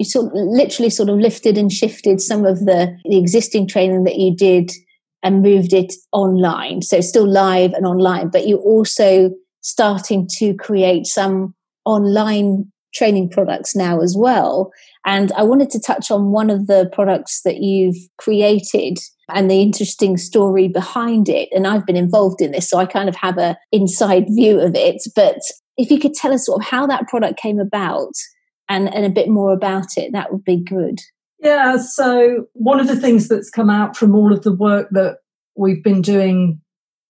you 0.00 0.04
sort 0.04 0.26
of 0.26 0.32
literally 0.34 0.88
sort 0.88 1.10
of 1.10 1.18
lifted 1.18 1.58
and 1.58 1.70
shifted 1.70 2.22
some 2.22 2.46
of 2.46 2.60
the, 2.60 2.98
the 3.04 3.18
existing 3.18 3.68
training 3.68 4.04
that 4.04 4.16
you 4.16 4.34
did 4.34 4.72
and 5.22 5.42
moved 5.42 5.74
it 5.74 5.92
online. 6.12 6.80
So 6.80 7.02
still 7.02 7.28
live 7.28 7.74
and 7.74 7.84
online, 7.84 8.30
but 8.30 8.48
you're 8.48 8.58
also 8.58 9.30
starting 9.60 10.26
to 10.38 10.54
create 10.54 11.06
some 11.06 11.54
online 11.84 12.72
training 12.94 13.28
products 13.28 13.76
now 13.76 14.00
as 14.00 14.16
well. 14.16 14.72
And 15.04 15.32
I 15.32 15.42
wanted 15.42 15.68
to 15.70 15.80
touch 15.80 16.10
on 16.10 16.32
one 16.32 16.48
of 16.48 16.66
the 16.66 16.88
products 16.94 17.42
that 17.42 17.58
you've 17.58 17.98
created 18.16 18.96
and 19.28 19.50
the 19.50 19.60
interesting 19.60 20.16
story 20.16 20.66
behind 20.66 21.28
it. 21.28 21.50
And 21.52 21.66
I've 21.66 21.84
been 21.84 21.94
involved 21.94 22.40
in 22.40 22.52
this, 22.52 22.70
so 22.70 22.78
I 22.78 22.86
kind 22.86 23.08
of 23.10 23.16
have 23.16 23.36
a 23.36 23.54
inside 23.70 24.24
view 24.28 24.58
of 24.60 24.74
it. 24.74 25.02
But 25.14 25.40
if 25.76 25.90
you 25.90 26.00
could 26.00 26.14
tell 26.14 26.32
us 26.32 26.46
sort 26.46 26.62
of 26.62 26.66
how 26.66 26.86
that 26.86 27.06
product 27.06 27.38
came 27.38 27.60
about 27.60 28.12
and, 28.70 28.92
and 28.94 29.04
a 29.04 29.10
bit 29.10 29.28
more 29.28 29.52
about 29.52 29.98
it, 29.98 30.12
that 30.12 30.32
would 30.32 30.44
be 30.44 30.56
good. 30.56 31.00
Yeah, 31.40 31.76
so 31.76 32.46
one 32.52 32.80
of 32.80 32.86
the 32.86 32.96
things 32.96 33.28
that's 33.28 33.50
come 33.50 33.68
out 33.68 33.96
from 33.96 34.14
all 34.14 34.32
of 34.32 34.42
the 34.42 34.52
work 34.52 34.88
that 34.92 35.18
we've 35.56 35.82
been 35.82 36.00
doing 36.00 36.60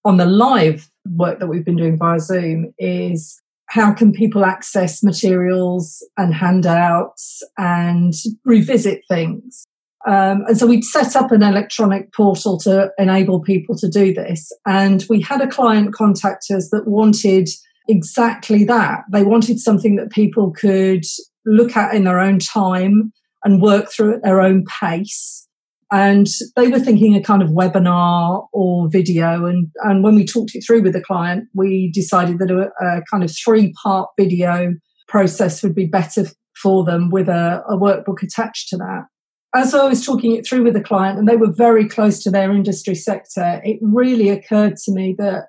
on 0.05 0.17
the 0.17 0.27
live 0.27 0.91
work 1.07 1.39
that 1.39 1.49
we've 1.49 1.65
been 1.65 1.77
doing 1.77 1.99
via 1.99 2.19
Zoom 2.19 2.73
is 2.79 3.41
how 3.67 3.93
can 3.93 4.13
people 4.13 4.45
access 4.45 5.03
materials 5.03 6.05
and 6.17 6.35
handouts 6.35 7.43
and 7.59 8.15
revisit 8.45 9.03
things? 9.09 9.65
Um, 10.09 10.45
and 10.47 10.57
so 10.57 10.67
we'd 10.67 10.85
set 10.85 11.15
up 11.15 11.31
an 11.31 11.43
electronic 11.43 12.13
portal 12.15 12.59
to 12.61 12.91
enable 12.99 13.41
people 13.41 13.77
to 13.77 13.89
do 13.89 14.15
this. 14.15 14.51
And 14.67 15.05
we 15.11 15.21
had 15.21 15.43
a 15.43 15.47
client 15.47 15.93
contact 15.93 16.47
us 16.51 16.71
that 16.71 16.87
wanted 16.87 17.49
exactly 17.87 18.65
that. 18.65 19.03
They 19.13 19.23
wanted 19.23 19.61
something 19.61 19.97
that 19.97 20.11
people 20.11 20.53
could 20.53 21.05
look 21.47 21.77
at 21.77 21.95
in 21.95 22.05
their 22.05 22.21
own 22.21 22.39
time 22.39 23.13
and 23.45 23.63
work 23.63 23.91
through 23.91 24.15
at 24.15 24.23
their 24.23 24.41
own 24.41 24.65
pace. 24.81 25.47
And 25.93 26.29
they 26.55 26.69
were 26.69 26.79
thinking 26.79 27.17
a 27.17 27.23
kind 27.23 27.43
of 27.43 27.51
webinar 27.51 28.47
or 28.53 28.89
video. 28.89 29.47
And, 29.47 29.69
and 29.83 30.05
when 30.05 30.15
we 30.15 30.25
talked 30.25 30.55
it 30.55 30.63
through 30.65 30.83
with 30.83 30.93
the 30.93 31.01
client, 31.01 31.49
we 31.55 31.91
decided 31.93 32.39
that 32.39 32.51
a, 32.51 32.71
a 32.85 33.03
kind 33.11 33.25
of 33.25 33.35
three 33.35 33.73
part 33.83 34.09
video 34.19 34.75
process 35.09 35.63
would 35.63 35.75
be 35.75 35.87
better 35.87 36.27
for 36.63 36.85
them 36.85 37.11
with 37.11 37.29
a, 37.29 37.63
a 37.69 37.77
workbook 37.77 38.23
attached 38.23 38.69
to 38.69 38.77
that. 38.77 39.07
As 39.53 39.75
I 39.75 39.89
was 39.89 40.07
talking 40.07 40.37
it 40.37 40.47
through 40.47 40.63
with 40.63 40.75
the 40.75 40.83
client, 40.83 41.19
and 41.19 41.27
they 41.27 41.37
were 41.37 41.53
very 41.53 41.89
close 41.89 42.23
to 42.23 42.31
their 42.31 42.53
industry 42.53 42.95
sector, 42.95 43.61
it 43.65 43.81
really 43.83 44.29
occurred 44.29 44.77
to 44.85 44.93
me 44.93 45.17
that 45.19 45.47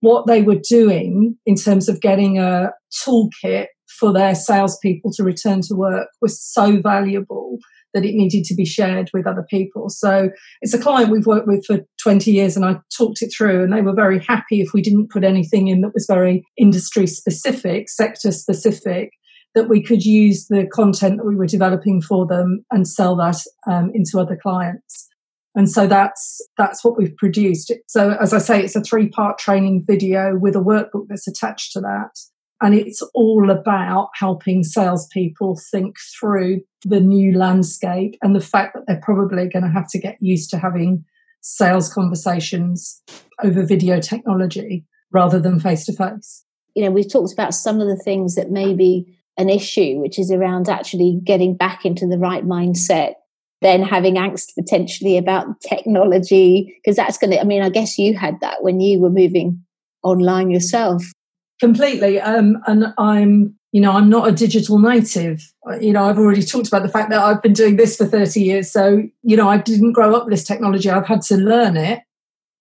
what 0.00 0.26
they 0.26 0.42
were 0.42 0.60
doing 0.68 1.36
in 1.46 1.54
terms 1.54 1.88
of 1.88 2.02
getting 2.02 2.38
a 2.38 2.72
toolkit 2.92 3.66
for 3.88 4.12
their 4.12 4.34
salespeople 4.34 5.12
to 5.12 5.24
return 5.24 5.60
to 5.62 5.74
work 5.74 6.08
was 6.20 6.40
so 6.40 6.80
valuable 6.80 7.58
that 7.94 8.04
it 8.04 8.14
needed 8.14 8.44
to 8.44 8.54
be 8.54 8.66
shared 8.66 9.10
with 9.14 9.26
other 9.26 9.46
people. 9.48 9.88
So 9.88 10.30
it's 10.60 10.74
a 10.74 10.78
client 10.78 11.10
we've 11.10 11.26
worked 11.26 11.46
with 11.46 11.64
for 11.64 11.80
20 12.02 12.30
years, 12.30 12.54
and 12.54 12.64
I 12.64 12.78
talked 12.96 13.22
it 13.22 13.32
through, 13.36 13.64
and 13.64 13.72
they 13.72 13.80
were 13.80 13.94
very 13.94 14.20
happy 14.20 14.60
if 14.60 14.72
we 14.74 14.82
didn't 14.82 15.10
put 15.10 15.24
anything 15.24 15.68
in 15.68 15.80
that 15.80 15.94
was 15.94 16.06
very 16.06 16.44
industry 16.56 17.06
specific, 17.06 17.88
sector 17.88 18.30
specific, 18.30 19.10
that 19.54 19.68
we 19.68 19.82
could 19.82 20.04
use 20.04 20.46
the 20.48 20.66
content 20.66 21.16
that 21.16 21.26
we 21.26 21.34
were 21.34 21.46
developing 21.46 22.02
for 22.02 22.26
them 22.26 22.64
and 22.70 22.86
sell 22.86 23.16
that 23.16 23.38
um, 23.66 23.90
into 23.94 24.20
other 24.20 24.36
clients. 24.36 25.08
And 25.54 25.68
so 25.68 25.86
that's 25.86 26.40
that's 26.56 26.84
what 26.84 26.96
we've 26.96 27.16
produced. 27.16 27.72
So 27.88 28.16
as 28.20 28.32
I 28.32 28.38
say, 28.38 28.62
it's 28.62 28.76
a 28.76 28.80
three 28.82 29.08
part 29.08 29.38
training 29.38 29.84
video 29.86 30.36
with 30.36 30.54
a 30.54 30.60
workbook 30.60 31.06
that's 31.08 31.26
attached 31.26 31.72
to 31.72 31.80
that. 31.80 32.10
And 32.60 32.74
it's 32.74 33.02
all 33.14 33.50
about 33.50 34.08
helping 34.14 34.64
salespeople 34.64 35.60
think 35.70 35.96
through 36.18 36.62
the 36.84 37.00
new 37.00 37.36
landscape 37.36 38.16
and 38.20 38.34
the 38.34 38.40
fact 38.40 38.74
that 38.74 38.84
they're 38.86 39.00
probably 39.02 39.48
going 39.48 39.64
to 39.64 39.70
have 39.70 39.88
to 39.90 39.98
get 39.98 40.16
used 40.20 40.50
to 40.50 40.58
having 40.58 41.04
sales 41.40 41.92
conversations 41.92 43.00
over 43.44 43.62
video 43.62 44.00
technology 44.00 44.84
rather 45.12 45.38
than 45.38 45.60
face 45.60 45.86
to 45.86 45.92
face. 45.92 46.44
You 46.74 46.84
know, 46.84 46.90
we've 46.90 47.10
talked 47.10 47.32
about 47.32 47.54
some 47.54 47.80
of 47.80 47.86
the 47.86 47.96
things 47.96 48.34
that 48.34 48.50
may 48.50 48.74
be 48.74 49.16
an 49.36 49.48
issue, 49.48 50.00
which 50.00 50.18
is 50.18 50.32
around 50.32 50.68
actually 50.68 51.20
getting 51.24 51.56
back 51.56 51.84
into 51.84 52.08
the 52.08 52.18
right 52.18 52.44
mindset, 52.44 53.14
then 53.62 53.82
having 53.82 54.16
angst 54.16 54.48
potentially 54.58 55.16
about 55.16 55.46
technology, 55.60 56.76
because 56.82 56.96
that's 56.96 57.18
going 57.18 57.30
to, 57.30 57.40
I 57.40 57.44
mean, 57.44 57.62
I 57.62 57.70
guess 57.70 57.98
you 57.98 58.16
had 58.16 58.40
that 58.40 58.64
when 58.64 58.80
you 58.80 59.00
were 59.00 59.10
moving 59.10 59.64
online 60.02 60.50
yourself. 60.50 61.04
Completely. 61.60 62.20
Um, 62.20 62.58
and 62.66 62.94
I'm 62.98 63.58
you 63.72 63.80
know, 63.80 63.92
I'm 63.92 64.08
not 64.08 64.28
a 64.28 64.32
digital 64.32 64.78
native. 64.78 65.52
You 65.80 65.92
know, 65.92 66.04
I've 66.04 66.18
already 66.18 66.42
talked 66.42 66.68
about 66.68 66.82
the 66.82 66.88
fact 66.88 67.10
that 67.10 67.20
I've 67.20 67.42
been 67.42 67.52
doing 67.52 67.76
this 67.76 67.96
for 67.96 68.06
30 68.06 68.40
years. 68.40 68.70
So, 68.70 69.02
you 69.22 69.36
know, 69.36 69.48
I 69.48 69.58
didn't 69.58 69.92
grow 69.92 70.14
up 70.14 70.24
with 70.24 70.32
this 70.32 70.44
technology. 70.44 70.88
I've 70.88 71.06
had 71.06 71.22
to 71.22 71.36
learn 71.36 71.76
it. 71.76 72.00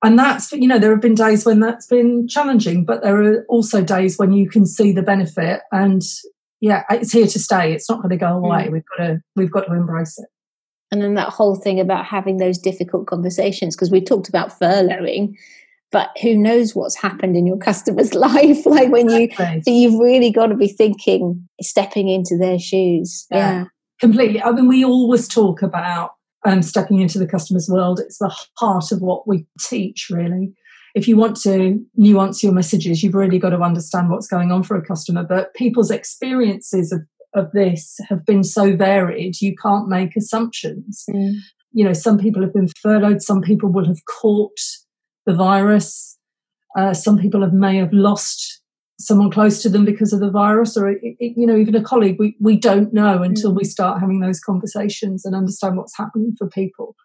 And 0.03 0.19
that's, 0.19 0.51
you 0.51 0.67
know, 0.67 0.77
there 0.77 0.91
have 0.91 1.01
been 1.01 1.15
days 1.15 1.45
when 1.45 1.59
that's 1.59 1.87
been 1.87 2.27
challenging, 2.27 2.85
but 2.85 3.01
there 3.01 3.19
are 3.21 3.45
also 3.45 3.81
days 3.81 4.19
when 4.19 4.33
you 4.33 4.49
can 4.49 4.65
see 4.65 4.91
the 4.91 5.01
benefit 5.01 5.61
and 5.71 6.01
yeah, 6.59 6.83
it's 6.89 7.11
here 7.11 7.27
to 7.27 7.39
stay. 7.39 7.73
It's 7.73 7.89
not 7.89 8.01
going 8.01 8.09
to 8.09 8.17
go 8.17 8.35
away. 8.35 8.67
Mm. 8.67 8.71
We've 8.73 8.83
got 8.97 9.03
to, 9.03 9.21
we've 9.35 9.51
got 9.51 9.61
to 9.61 9.73
embrace 9.73 10.19
it. 10.19 10.27
And 10.91 11.01
then 11.01 11.15
that 11.15 11.29
whole 11.29 11.55
thing 11.55 11.79
about 11.79 12.05
having 12.05 12.37
those 12.37 12.57
difficult 12.57 13.07
conversations, 13.07 13.75
because 13.75 13.91
we 13.91 14.01
talked 14.01 14.29
about 14.29 14.57
furloughing, 14.59 15.35
but 15.91 16.09
who 16.21 16.35
knows 16.35 16.75
what's 16.75 16.95
happened 16.95 17.35
in 17.35 17.45
your 17.45 17.57
customer's 17.69 18.13
life 18.13 18.65
like 18.65 18.91
when 18.91 19.09
you 19.09 19.29
so 19.37 19.71
you've 19.71 19.99
really 19.99 20.31
got 20.31 20.47
to 20.47 20.55
be 20.55 20.67
thinking 20.67 21.47
stepping 21.61 22.09
into 22.09 22.37
their 22.37 22.59
shoes. 22.59 23.25
Yeah, 23.31 23.37
yeah. 23.37 23.65
completely. 23.99 24.41
I 24.41 24.51
mean 24.51 24.67
we 24.67 24.83
always 24.83 25.27
talk 25.27 25.61
about 25.61 26.11
um, 26.45 26.61
stepping 26.61 27.01
into 27.01 27.19
the 27.19 27.27
customer's 27.27 27.67
world. 27.69 27.99
It's 27.99 28.19
the 28.19 28.33
heart 28.57 28.91
of 28.91 29.01
what 29.01 29.27
we 29.27 29.45
teach 29.59 30.07
really. 30.09 30.53
If 30.95 31.07
you 31.07 31.15
want 31.15 31.39
to 31.41 31.79
nuance 31.95 32.43
your 32.43 32.53
messages 32.53 33.03
you've 33.03 33.15
really 33.15 33.39
got 33.39 33.49
to 33.51 33.61
understand 33.61 34.09
what's 34.09 34.27
going 34.27 34.51
on 34.51 34.63
for 34.63 34.75
a 34.75 34.85
customer 34.85 35.23
but 35.23 35.53
people's 35.53 35.91
experiences 35.91 36.91
of, 36.91 37.01
of 37.35 37.51
this 37.51 37.97
have 38.09 38.25
been 38.25 38.43
so 38.43 38.75
varied 38.75 39.39
you 39.41 39.55
can't 39.61 39.87
make 39.87 40.15
assumptions. 40.15 41.05
Mm. 41.09 41.35
you 41.71 41.85
know 41.85 41.93
some 41.93 42.17
people 42.17 42.41
have 42.41 42.53
been 42.53 42.69
furloughed 42.81 43.21
some 43.21 43.41
people 43.41 43.71
will 43.71 43.85
have 43.85 44.03
caught 44.05 44.59
the 45.27 45.35
virus. 45.35 46.17
Uh, 46.75 46.93
some 46.93 47.19
people 47.19 47.41
have 47.41 47.53
may 47.53 47.77
have 47.77 47.93
lost 47.93 48.63
someone 48.99 49.29
close 49.29 49.61
to 49.61 49.69
them 49.69 49.85
because 49.85 50.11
of 50.11 50.19
the 50.19 50.31
virus, 50.31 50.75
or 50.75 50.89
it, 50.89 50.99
it, 51.03 51.33
you 51.37 51.45
know, 51.45 51.55
even 51.55 51.75
a 51.75 51.83
colleague. 51.83 52.15
We 52.17 52.35
we 52.39 52.57
don't 52.57 52.93
know 52.93 53.21
until 53.21 53.51
mm. 53.51 53.57
we 53.57 53.63
start 53.63 53.99
having 53.99 54.21
those 54.21 54.39
conversations 54.39 55.25
and 55.25 55.35
understand 55.35 55.77
what's 55.77 55.95
happening 55.95 56.33
for 56.37 56.49
people. 56.49 56.95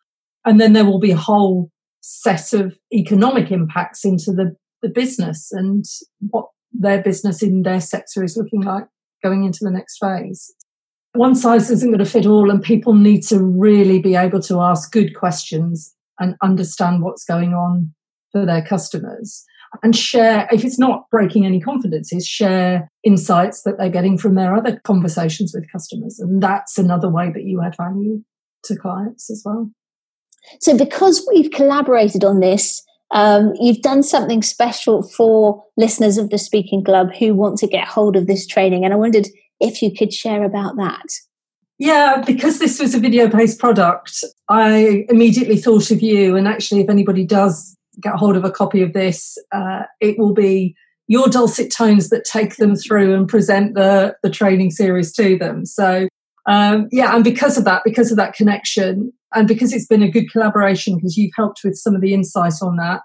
And 0.47 0.61
then 0.61 0.73
there 0.73 0.87
will 0.87 0.99
be 0.99 1.11
a 1.11 1.17
whole 1.17 1.71
set 2.01 2.53
of 2.53 2.77
economic 2.93 3.53
impacts 3.53 4.05
into 4.05 4.33
the, 4.33 4.57
the 4.83 4.89
business 4.89 5.53
and 5.53 5.85
what 6.31 6.47
their 6.73 7.01
business 7.01 7.43
in 7.43 7.63
their 7.63 7.81
sector 7.81 8.25
is 8.25 8.37
looking 8.37 8.63
like 8.63 8.87
going 9.23 9.45
into 9.45 9.61
the 9.63 9.71
next 9.71 9.99
phase. 9.99 10.53
One 11.13 11.37
size 11.37 11.71
isn't 11.71 11.91
going 11.91 12.05
to 12.05 12.11
fit 12.11 12.27
all, 12.27 12.51
and 12.51 12.63
people 12.63 12.95
need 12.95 13.23
to 13.25 13.39
really 13.39 14.01
be 14.01 14.17
able 14.17 14.41
to 14.43 14.61
ask 14.61 14.91
good 14.91 15.15
questions 15.15 15.95
and 16.19 16.37
understand 16.43 17.03
what's 17.03 17.25
going 17.25 17.53
on 17.53 17.95
for 18.33 18.47
their 18.47 18.63
customers 18.63 19.45
and 19.83 19.97
share, 19.97 20.49
if 20.53 20.65
it's 20.65 20.79
not 20.79 21.09
breaking 21.11 21.47
any 21.47 21.61
confidences, 21.61 22.27
share 22.27 22.91
insights 23.05 23.63
that 23.63 23.79
they're 23.79 23.89
getting 23.89 24.19
from 24.19 24.35
their 24.35 24.55
other 24.55 24.79
conversations 24.81 25.53
with 25.55 25.71
customers. 25.71 26.19
And 26.19 26.43
that's 26.43 26.77
another 26.79 27.09
way 27.09 27.31
that 27.33 27.45
you 27.45 27.63
add 27.63 27.77
value 27.77 28.23
to 28.65 28.77
clients 28.77 29.31
as 29.31 29.43
well. 29.45 29.71
So, 30.61 30.77
because 30.77 31.27
we've 31.33 31.51
collaborated 31.51 32.25
on 32.25 32.41
this, 32.41 32.83
um, 33.13 33.53
you've 33.61 33.83
done 33.83 34.03
something 34.03 34.43
special 34.43 35.03
for 35.03 35.65
listeners 35.77 36.19
of 36.19 36.31
the 36.31 36.39
Speaking 36.39 36.85
Club 36.85 37.15
who 37.15 37.35
want 37.35 37.59
to 37.59 37.67
get 37.67 37.87
hold 37.87 38.17
of 38.17 38.27
this 38.27 38.47
training. 38.47 38.85
And 38.85 38.93
I 38.93 38.97
wondered 38.97 39.29
if 39.61 39.81
you 39.81 39.95
could 39.95 40.13
share 40.13 40.43
about 40.43 40.77
that. 40.77 41.07
Yeah, 41.79 42.23
because 42.27 42.59
this 42.59 42.81
was 42.81 42.95
a 42.95 43.01
video 43.01 43.29
based 43.29 43.59
product, 43.59 44.25
I 44.49 45.07
immediately 45.09 45.57
thought 45.57 45.91
of 45.91 46.03
you. 46.03 46.37
And 46.37 46.47
actually, 46.47 46.81
if 46.83 46.91
anybody 46.91 47.25
does 47.25 47.77
get 48.01 48.15
hold 48.15 48.37
of 48.37 48.45
a 48.45 48.51
copy 48.51 48.83
of 48.83 48.93
this, 48.93 49.39
uh, 49.53 49.83
it 50.01 50.19
will 50.19 50.35
be 50.35 50.75
your 51.09 51.29
dulcet 51.29 51.73
tones 51.73 52.09
that 52.09 52.25
take 52.25 52.57
them 52.57 52.77
through 52.77 53.15
and 53.15 53.29
present 53.29 53.75
the, 53.75 54.15
the 54.23 54.31
training 54.31 54.71
series 54.71 55.13
to 55.13 55.37
them. 55.37 55.67
So, 55.67 56.09
um, 56.47 56.89
yeah, 56.91 57.15
and 57.15 57.23
because 57.23 57.59
of 57.59 57.65
that, 57.65 57.83
because 57.85 58.11
of 58.11 58.17
that 58.17 58.35
connection, 58.35 59.13
and 59.35 59.49
because 59.49 59.73
it's 59.73 59.87
been 59.87 60.03
a 60.03 60.11
good 60.11 60.31
collaboration, 60.31 60.97
because 60.97 61.17
you've 61.17 61.33
helped 61.37 61.61
with 61.65 61.77
some 61.77 61.95
of 61.95 62.01
the 62.01 62.15
insight 62.15 62.55
on 62.63 62.77
that, 62.77 63.03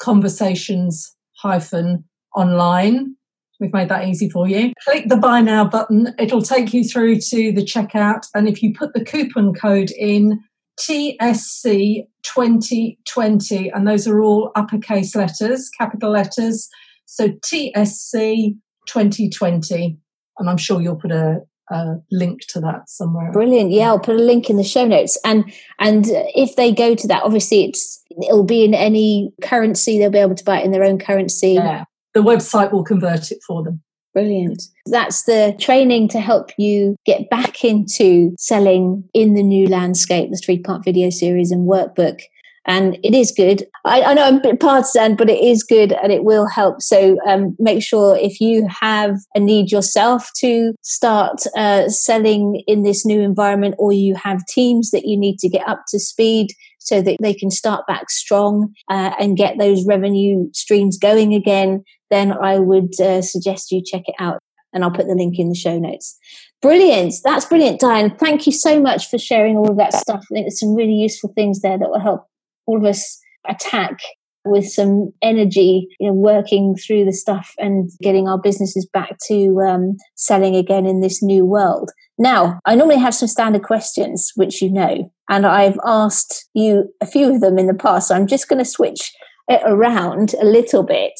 conversations 0.00 1.14
hyphen 1.36 2.04
online. 2.34 3.14
We've 3.60 3.72
made 3.72 3.90
that 3.90 4.08
easy 4.08 4.30
for 4.30 4.48
you. 4.48 4.72
Click 4.84 5.08
the 5.08 5.16
buy 5.16 5.42
now 5.42 5.66
button. 5.66 6.14
It'll 6.18 6.42
take 6.42 6.72
you 6.72 6.82
through 6.82 7.20
to 7.20 7.52
the 7.52 7.62
checkout. 7.62 8.26
And 8.34 8.48
if 8.48 8.62
you 8.62 8.72
put 8.72 8.94
the 8.94 9.04
coupon 9.04 9.52
code 9.52 9.90
in 9.90 10.40
TSC 10.78 12.06
2020, 12.22 13.68
and 13.70 13.86
those 13.86 14.08
are 14.08 14.22
all 14.22 14.50
uppercase 14.56 15.14
letters, 15.14 15.68
capital 15.76 16.10
letters. 16.10 16.68
So 17.04 17.28
TSC 17.28 18.56
2020. 18.86 19.98
And 20.38 20.48
I'm 20.48 20.56
sure 20.56 20.80
you'll 20.80 20.96
put 20.96 21.12
a, 21.12 21.42
a 21.70 21.96
link 22.10 22.40
to 22.48 22.60
that 22.60 22.88
somewhere. 22.88 23.32
Brilliant. 23.32 23.70
Yeah, 23.70 23.88
I'll 23.88 23.98
put 23.98 24.16
a 24.16 24.22
link 24.22 24.50
in 24.50 24.56
the 24.56 24.64
show 24.64 24.86
notes. 24.86 25.18
And 25.24 25.52
and 25.78 26.04
if 26.08 26.56
they 26.56 26.72
go 26.72 26.94
to 26.94 27.08
that, 27.08 27.22
obviously 27.22 27.64
it's 27.64 28.02
it'll 28.22 28.44
be 28.44 28.64
in 28.64 28.74
any 28.74 29.32
currency. 29.42 29.98
They'll 29.98 30.10
be 30.10 30.18
able 30.18 30.34
to 30.34 30.44
buy 30.44 30.60
it 30.60 30.64
in 30.64 30.72
their 30.72 30.84
own 30.84 30.98
currency. 30.98 31.52
Yeah. 31.54 31.84
The 32.14 32.22
website 32.22 32.72
will 32.72 32.84
convert 32.84 33.30
it 33.30 33.38
for 33.46 33.62
them. 33.62 33.82
Brilliant. 34.12 34.60
That's 34.86 35.22
the 35.22 35.54
training 35.60 36.08
to 36.08 36.20
help 36.20 36.50
you 36.58 36.96
get 37.06 37.30
back 37.30 37.64
into 37.64 38.34
selling 38.38 39.04
in 39.14 39.34
the 39.34 39.42
new 39.42 39.68
landscape, 39.68 40.30
the 40.30 40.36
three 40.44 40.58
part 40.58 40.84
video 40.84 41.10
series 41.10 41.52
and 41.52 41.68
workbook 41.68 42.20
and 42.66 42.98
it 43.02 43.14
is 43.14 43.32
good. 43.34 43.64
I, 43.84 44.02
I, 44.02 44.14
know 44.14 44.24
I'm 44.24 44.36
a 44.36 44.40
bit 44.40 44.60
partisan, 44.60 45.16
but 45.16 45.30
it 45.30 45.42
is 45.42 45.62
good 45.62 45.92
and 45.92 46.12
it 46.12 46.24
will 46.24 46.46
help. 46.46 46.82
So 46.82 47.16
um, 47.26 47.56
make 47.58 47.82
sure 47.82 48.16
if 48.16 48.40
you 48.40 48.68
have 48.68 49.16
a 49.34 49.40
need 49.40 49.72
yourself 49.72 50.30
to 50.38 50.74
start 50.82 51.42
uh, 51.56 51.88
selling 51.88 52.62
in 52.66 52.82
this 52.82 53.06
new 53.06 53.20
environment, 53.20 53.76
or 53.78 53.92
you 53.92 54.14
have 54.14 54.44
teams 54.46 54.90
that 54.90 55.06
you 55.06 55.18
need 55.18 55.38
to 55.38 55.48
get 55.48 55.66
up 55.66 55.84
to 55.88 55.98
speed 55.98 56.48
so 56.78 57.00
that 57.02 57.16
they 57.20 57.34
can 57.34 57.50
start 57.50 57.86
back 57.86 58.10
strong 58.10 58.74
uh, 58.90 59.12
and 59.18 59.36
get 59.36 59.58
those 59.58 59.86
revenue 59.86 60.48
streams 60.52 60.98
going 60.98 61.34
again, 61.34 61.82
then 62.10 62.32
I 62.32 62.58
would 62.58 62.98
uh, 63.00 63.22
suggest 63.22 63.70
you 63.70 63.82
check 63.84 64.02
it 64.06 64.14
out. 64.18 64.38
And 64.72 64.84
I'll 64.84 64.90
put 64.92 65.08
the 65.08 65.16
link 65.16 65.38
in 65.38 65.48
the 65.48 65.56
show 65.56 65.78
notes. 65.80 66.16
Brilliant. 66.62 67.14
That's 67.24 67.46
brilliant, 67.46 67.80
Diane. 67.80 68.14
Thank 68.16 68.46
you 68.46 68.52
so 68.52 68.80
much 68.80 69.08
for 69.08 69.18
sharing 69.18 69.56
all 69.56 69.70
of 69.70 69.78
that 69.78 69.94
stuff. 69.94 70.20
I 70.30 70.34
think 70.34 70.44
there's 70.44 70.60
some 70.60 70.74
really 70.74 70.92
useful 70.92 71.32
things 71.34 71.60
there 71.60 71.76
that 71.76 71.88
will 71.88 71.98
help 71.98 72.29
all 72.70 72.78
of 72.78 72.84
us 72.84 73.20
attack 73.48 73.98
with 74.44 74.66
some 74.66 75.12
energy, 75.20 75.86
you 75.98 76.08
know, 76.08 76.14
working 76.14 76.74
through 76.74 77.04
the 77.04 77.12
stuff 77.12 77.52
and 77.58 77.90
getting 78.00 78.26
our 78.26 78.40
businesses 78.40 78.88
back 78.90 79.16
to 79.28 79.60
um, 79.60 79.96
selling 80.14 80.56
again 80.56 80.86
in 80.86 81.00
this 81.00 81.22
new 81.22 81.44
world. 81.44 81.90
Now, 82.16 82.58
I 82.64 82.74
normally 82.74 82.98
have 82.98 83.14
some 83.14 83.28
standard 83.28 83.62
questions, 83.62 84.32
which 84.36 84.62
you 84.62 84.70
know, 84.70 85.12
and 85.28 85.46
I've 85.46 85.78
asked 85.84 86.48
you 86.54 86.84
a 87.00 87.06
few 87.06 87.34
of 87.34 87.40
them 87.40 87.58
in 87.58 87.66
the 87.66 87.74
past. 87.74 88.08
So 88.08 88.14
I'm 88.14 88.26
just 88.26 88.48
going 88.48 88.58
to 88.58 88.70
switch 88.70 89.12
it 89.48 89.60
around 89.66 90.34
a 90.40 90.44
little 90.44 90.84
bit. 90.84 91.12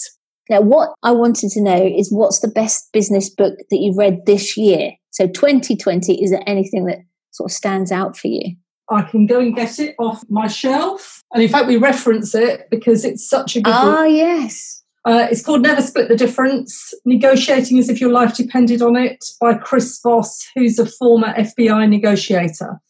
Now, 0.49 0.63
what 0.63 0.91
I 1.03 1.13
wanted 1.13 1.51
to 1.51 1.63
know 1.63 1.91
is 1.97 2.11
what's 2.11 2.41
the 2.41 2.49
best 2.49 2.89
business 2.93 3.29
book 3.29 3.55
that 3.71 3.79
you've 3.79 3.99
read 3.99 4.21
this 4.25 4.57
year? 4.57 4.93
So 5.11 5.27
2020, 5.27 6.23
is 6.23 6.31
there 6.31 6.43
anything 6.47 6.87
that 6.87 6.99
sort 7.33 7.51
of 7.51 7.55
stands 7.55 7.93
out 7.93 8.17
for 8.17 8.29
you? 8.29 8.57
I 8.91 9.03
can 9.03 9.27
go 9.27 9.41
and 9.41 9.55
get 9.55 9.79
it 9.79 9.95
off 9.99 10.25
my 10.29 10.47
shelf. 10.49 11.23
And 11.33 11.43
in 11.43 11.49
fact, 11.49 11.69
we 11.69 11.77
reference 11.77 12.35
it 12.35 12.69
because 12.71 13.05
it's 13.05 13.29
such 13.29 13.57
a 13.57 13.61
good 13.61 13.73
Ah, 13.73 14.03
book. 14.05 14.11
yes. 14.11 14.83
Uh, 15.05 15.27
it's 15.31 15.43
called 15.43 15.63
Never 15.63 15.81
Split 15.81 16.09
the 16.09 16.17
Difference 16.17 16.93
Negotiating 17.07 17.79
as 17.79 17.89
if 17.89 18.01
Your 18.01 18.11
Life 18.13 18.37
Depended 18.37 18.83
on 18.83 18.97
It 18.97 19.25
by 19.41 19.55
Chris 19.55 19.99
Voss, 20.03 20.47
who's 20.55 20.79
a 20.79 20.85
former 20.85 21.29
FBI 21.35 21.89
negotiator. 21.89 22.81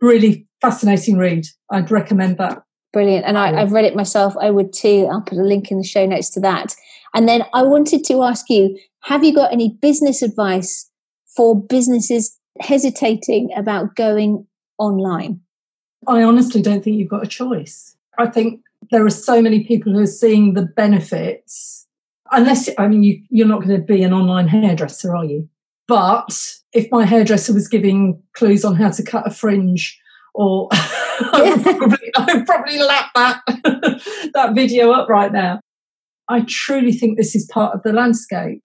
Really 0.00 0.46
fascinating 0.60 1.16
read. 1.16 1.46
I'd 1.70 1.90
recommend 1.90 2.38
that. 2.38 2.62
Brilliant. 2.92 3.24
And 3.24 3.38
I, 3.38 3.56
have 3.60 3.70
read 3.70 3.84
it 3.84 3.94
myself. 3.94 4.34
I 4.40 4.50
would 4.50 4.72
too. 4.72 5.06
I'll 5.12 5.20
put 5.20 5.38
a 5.38 5.42
link 5.42 5.70
in 5.70 5.78
the 5.78 5.84
show 5.84 6.04
notes 6.06 6.30
to 6.30 6.40
that. 6.40 6.74
And 7.14 7.28
then 7.28 7.44
I 7.54 7.62
wanted 7.62 8.02
to 8.06 8.22
ask 8.22 8.48
you 8.48 8.76
have 9.02 9.22
you 9.24 9.32
got 9.34 9.52
any 9.52 9.78
business 9.80 10.22
advice 10.22 10.90
for 11.36 11.54
businesses 11.60 12.36
hesitating 12.60 13.50
about 13.56 13.94
going 13.94 14.46
online? 14.78 15.40
I 16.06 16.22
honestly 16.22 16.62
don't 16.62 16.82
think 16.82 16.96
you've 16.96 17.08
got 17.08 17.24
a 17.24 17.28
choice. 17.28 17.96
I 18.18 18.26
think 18.26 18.60
there 18.90 19.04
are 19.04 19.10
so 19.10 19.40
many 19.42 19.64
people 19.64 19.92
who 19.92 20.00
are 20.00 20.06
seeing 20.06 20.54
the 20.54 20.62
benefits. 20.62 21.86
Unless, 22.32 22.70
I 22.78 22.88
mean, 22.88 23.02
you, 23.02 23.22
you're 23.30 23.46
not 23.46 23.62
going 23.62 23.76
to 23.76 23.84
be 23.84 24.02
an 24.02 24.12
online 24.12 24.48
hairdresser, 24.48 25.14
are 25.14 25.24
you? 25.24 25.48
But 25.88 26.54
if 26.72 26.88
my 26.90 27.04
hairdresser 27.04 27.52
was 27.52 27.68
giving 27.68 28.22
clues 28.34 28.64
on 28.64 28.76
how 28.76 28.90
to 28.90 29.02
cut 29.02 29.26
a 29.26 29.30
fringe, 29.30 29.98
or 30.34 30.68
I 30.72 31.52
would 31.54 31.62
probably, 31.62 32.12
I 32.16 32.34
would 32.34 32.46
probably 32.46 32.78
lap 32.78 33.10
that 33.14 33.42
that 34.34 34.54
video 34.54 34.92
up 34.92 35.08
right 35.08 35.32
now. 35.32 35.60
I 36.28 36.44
truly 36.46 36.92
think 36.92 37.16
this 37.16 37.34
is 37.34 37.44
part 37.52 37.74
of 37.74 37.82
the 37.82 37.92
landscape. 37.92 38.62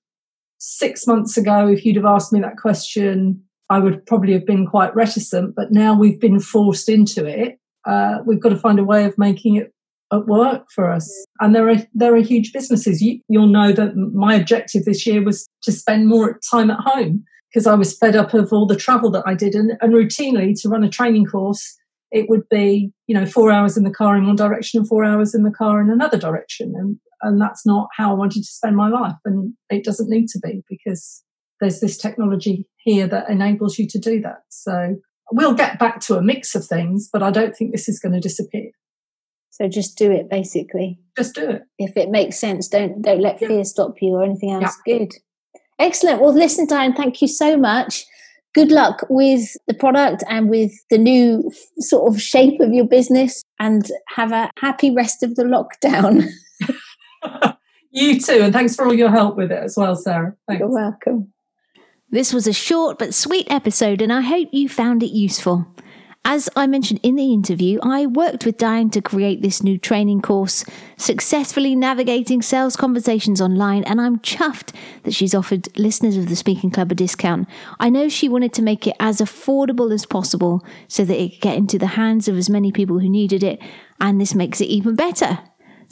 Six 0.60 1.08
months 1.08 1.36
ago, 1.36 1.68
if 1.68 1.84
you'd 1.84 1.96
have 1.96 2.06
asked 2.06 2.32
me 2.32 2.40
that 2.42 2.58
question, 2.58 3.44
I 3.70 3.80
would 3.80 4.06
probably 4.06 4.34
have 4.34 4.46
been 4.46 4.68
quite 4.68 4.96
reticent, 4.96 5.56
but 5.56 5.72
now 5.72 5.98
we've 5.98 6.20
been 6.20 6.40
forced 6.40 6.88
into 6.88 7.26
it. 7.26 7.60
Uh, 7.86 8.20
we've 8.26 8.40
got 8.40 8.50
to 8.50 8.58
find 8.58 8.80
a 8.80 8.84
way 8.84 9.06
of 9.06 9.18
making 9.18 9.56
it 9.56 9.74
at 10.12 10.28
work 10.28 10.66
for 10.74 10.92
us. 10.92 11.12
And 11.40 11.56
there 11.56 11.70
are 11.70 11.78
there 11.94 12.16
are 12.16 12.22
huge 12.22 12.54
businesses. 12.54 13.02
You, 13.02 13.20
you'll 13.28 13.48
know 13.48 13.72
that 13.72 13.96
my 13.96 14.36
objective 14.36 14.86
this 14.86 15.06
year 15.06 15.24
was 15.24 15.48
to 15.64 15.72
spend 15.72 16.08
more 16.08 16.40
time 16.50 16.70
at 16.70 16.80
home 16.80 17.24
because 17.52 17.68
I 17.68 17.76
was 17.76 17.98
fed 17.98 18.16
up 18.16 18.34
of 18.34 18.52
all 18.52 18.68
the 18.68 18.76
travel 18.76 19.10
that 19.12 19.24
I 19.26 19.34
did. 19.34 19.56
And, 19.56 19.74
and 19.82 19.94
routinely 19.94 20.60
to 20.62 20.70
run 20.70 20.84
a 20.84 20.90
training 20.90 21.26
course, 21.26 21.76
it 22.12 22.30
would 22.30 22.48
be 22.50 22.92
you 23.08 23.16
know 23.16 23.26
four 23.26 23.52
hours 23.52 23.78
in 23.78 23.84
the 23.84 23.92
car 23.92 24.16
in 24.16 24.28
one 24.28 24.36
direction 24.36 24.80
and 24.80 24.88
four 24.88 25.04
hours 25.04 25.34
in 25.34 25.44
the 25.44 25.52
car 25.52 25.82
in 25.82 25.90
another 25.90 26.18
direction. 26.18 26.74
And 26.76 26.98
and 27.22 27.42
that's 27.42 27.66
not 27.66 27.90
how 27.96 28.12
I 28.12 28.14
wanted 28.14 28.44
to 28.44 28.52
spend 28.52 28.76
my 28.76 28.90
life. 28.90 29.16
And 29.26 29.54
it 29.70 29.84
doesn't 29.84 30.10
need 30.10 30.28
to 30.30 30.40
be 30.40 30.64
because 30.70 31.24
there's 31.62 31.80
this 31.80 31.98
technology 31.98 32.68
here 32.78 33.08
that 33.08 33.30
enables 33.30 33.80
you 33.80 33.88
to 33.88 34.00
do 34.00 34.22
that. 34.22 34.44
So 34.50 34.96
we'll 35.32 35.54
get 35.54 35.80
back 35.80 36.00
to 36.02 36.16
a 36.16 36.22
mix 36.22 36.56
of 36.56 36.66
things, 36.66 37.10
but 37.12 37.24
I 37.24 37.32
don't 37.32 37.56
think 37.56 37.72
this 37.72 37.90
is 37.90 38.00
going 38.00 38.14
to 38.14 38.20
disappear. 38.20 38.72
So 39.50 39.70
just 39.70 39.98
do 39.98 40.12
it, 40.12 40.30
basically. 40.30 41.00
Just 41.18 41.34
do 41.34 41.50
it. 41.50 41.64
If 41.80 41.96
it 41.96 42.10
makes 42.10 42.38
sense, 42.38 42.68
don't 42.68 43.02
don't 43.02 43.22
let 43.22 43.42
yeah. 43.42 43.48
fear 43.48 43.64
stop 43.64 43.94
you 44.02 44.16
or 44.16 44.24
anything 44.24 44.52
else. 44.52 44.78
Yeah. 44.86 44.98
Good, 44.98 45.14
excellent. 45.80 46.22
Well, 46.22 46.34
listen, 46.34 46.68
Diane, 46.68 46.94
thank 46.94 47.22
you 47.22 47.30
so 47.30 47.56
much. 47.56 48.04
Good 48.54 48.70
luck 48.70 49.06
with 49.10 49.56
the 49.68 49.74
product 49.74 50.24
and 50.30 50.50
with 50.50 50.74
the 50.90 50.98
new 50.98 51.50
sort 51.80 52.14
of 52.14 52.22
shape 52.22 52.60
of 52.60 52.74
your 52.74 52.86
business, 52.86 53.44
and 53.58 53.90
have 54.10 54.34
a 54.34 54.52
happy 54.60 54.94
rest 54.94 55.24
of 55.24 55.36
the 55.36 55.44
lockdown. 55.44 56.28
you 57.92 58.20
too, 58.20 58.42
and 58.42 58.52
thanks 58.52 58.76
for 58.76 58.86
all 58.86 58.94
your 58.94 59.10
help 59.12 59.38
with 59.38 59.54
it 59.54 59.64
as 59.64 59.76
well, 59.78 59.96
Sarah. 59.96 60.36
Thanks. 60.50 60.60
You're 60.60 60.70
welcome. 60.70 61.32
This 62.10 62.32
was 62.32 62.46
a 62.46 62.54
short 62.54 63.00
but 63.00 63.14
sweet 63.14 63.48
episode, 63.50 64.02
and 64.02 64.14
I 64.14 64.22
hope 64.22 64.50
you 64.52 64.70
found 64.70 65.02
it 65.02 65.12
useful. 65.12 65.66
As 66.24 66.50
I 66.56 66.66
mentioned 66.66 67.00
in 67.04 67.16
the 67.16 67.34
interview, 67.34 67.80
I 67.84 68.06
worked 68.06 68.46
with 68.46 68.58
Diane 68.58 68.90
to 68.92 69.02
create 69.02 69.42
this 69.42 69.64
new 69.64 69.78
training 69.78 70.22
course, 70.22 70.64
successfully 70.98 71.76
navigating 71.76 72.42
sales 72.42 72.76
conversations 72.76 73.42
online, 73.42 73.84
and 73.84 74.00
I'm 74.00 74.20
chuffed 74.20 74.74
that 75.04 75.14
she's 75.14 75.36
offered 75.36 75.68
listeners 75.78 76.16
of 76.16 76.30
the 76.30 76.36
Speaking 76.36 76.72
Club 76.72 76.92
a 76.92 76.96
discount. 76.96 77.48
I 77.80 77.90
know 77.90 78.08
she 78.08 78.30
wanted 78.30 78.54
to 78.54 78.64
make 78.64 78.88
it 78.88 78.96
as 79.00 79.20
affordable 79.20 79.92
as 79.92 80.06
possible 80.06 80.64
so 80.88 81.06
that 81.06 81.22
it 81.22 81.34
could 81.34 81.42
get 81.42 81.58
into 81.58 81.78
the 81.78 81.88
hands 81.88 82.28
of 82.28 82.38
as 82.38 82.50
many 82.50 82.72
people 82.72 83.00
who 83.00 83.10
needed 83.10 83.44
it, 83.44 83.60
and 84.00 84.22
this 84.22 84.36
makes 84.36 84.62
it 84.62 84.66
even 84.66 84.96
better. 84.96 85.40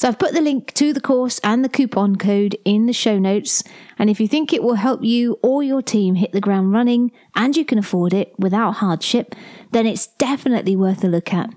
So 0.04 0.10
I've 0.10 0.20
put 0.20 0.34
the 0.34 0.42
link 0.42 0.74
to 0.74 0.92
the 0.92 1.00
course 1.00 1.40
and 1.46 1.64
the 1.64 1.70
coupon 1.70 2.18
code 2.18 2.58
in 2.66 2.88
the 2.88 2.92
show 2.92 3.18
notes. 3.18 3.64
And 3.98 4.10
if 4.10 4.20
you 4.20 4.28
think 4.28 4.52
it 4.52 4.62
will 4.62 4.74
help 4.74 5.02
you 5.02 5.40
or 5.42 5.64
your 5.64 5.82
team 5.82 6.16
hit 6.16 6.34
the 6.34 6.42
ground 6.42 6.74
running 6.74 7.14
and 7.38 7.56
you 7.56 7.64
can 7.64 7.78
afford 7.78 8.14
it 8.14 8.38
without 8.38 8.72
hardship, 8.74 9.34
then 9.72 9.88
it's 9.88 10.08
definitely 10.08 10.76
worth 10.76 11.06
a 11.06 11.08
look 11.08 11.34
at. 11.34 11.52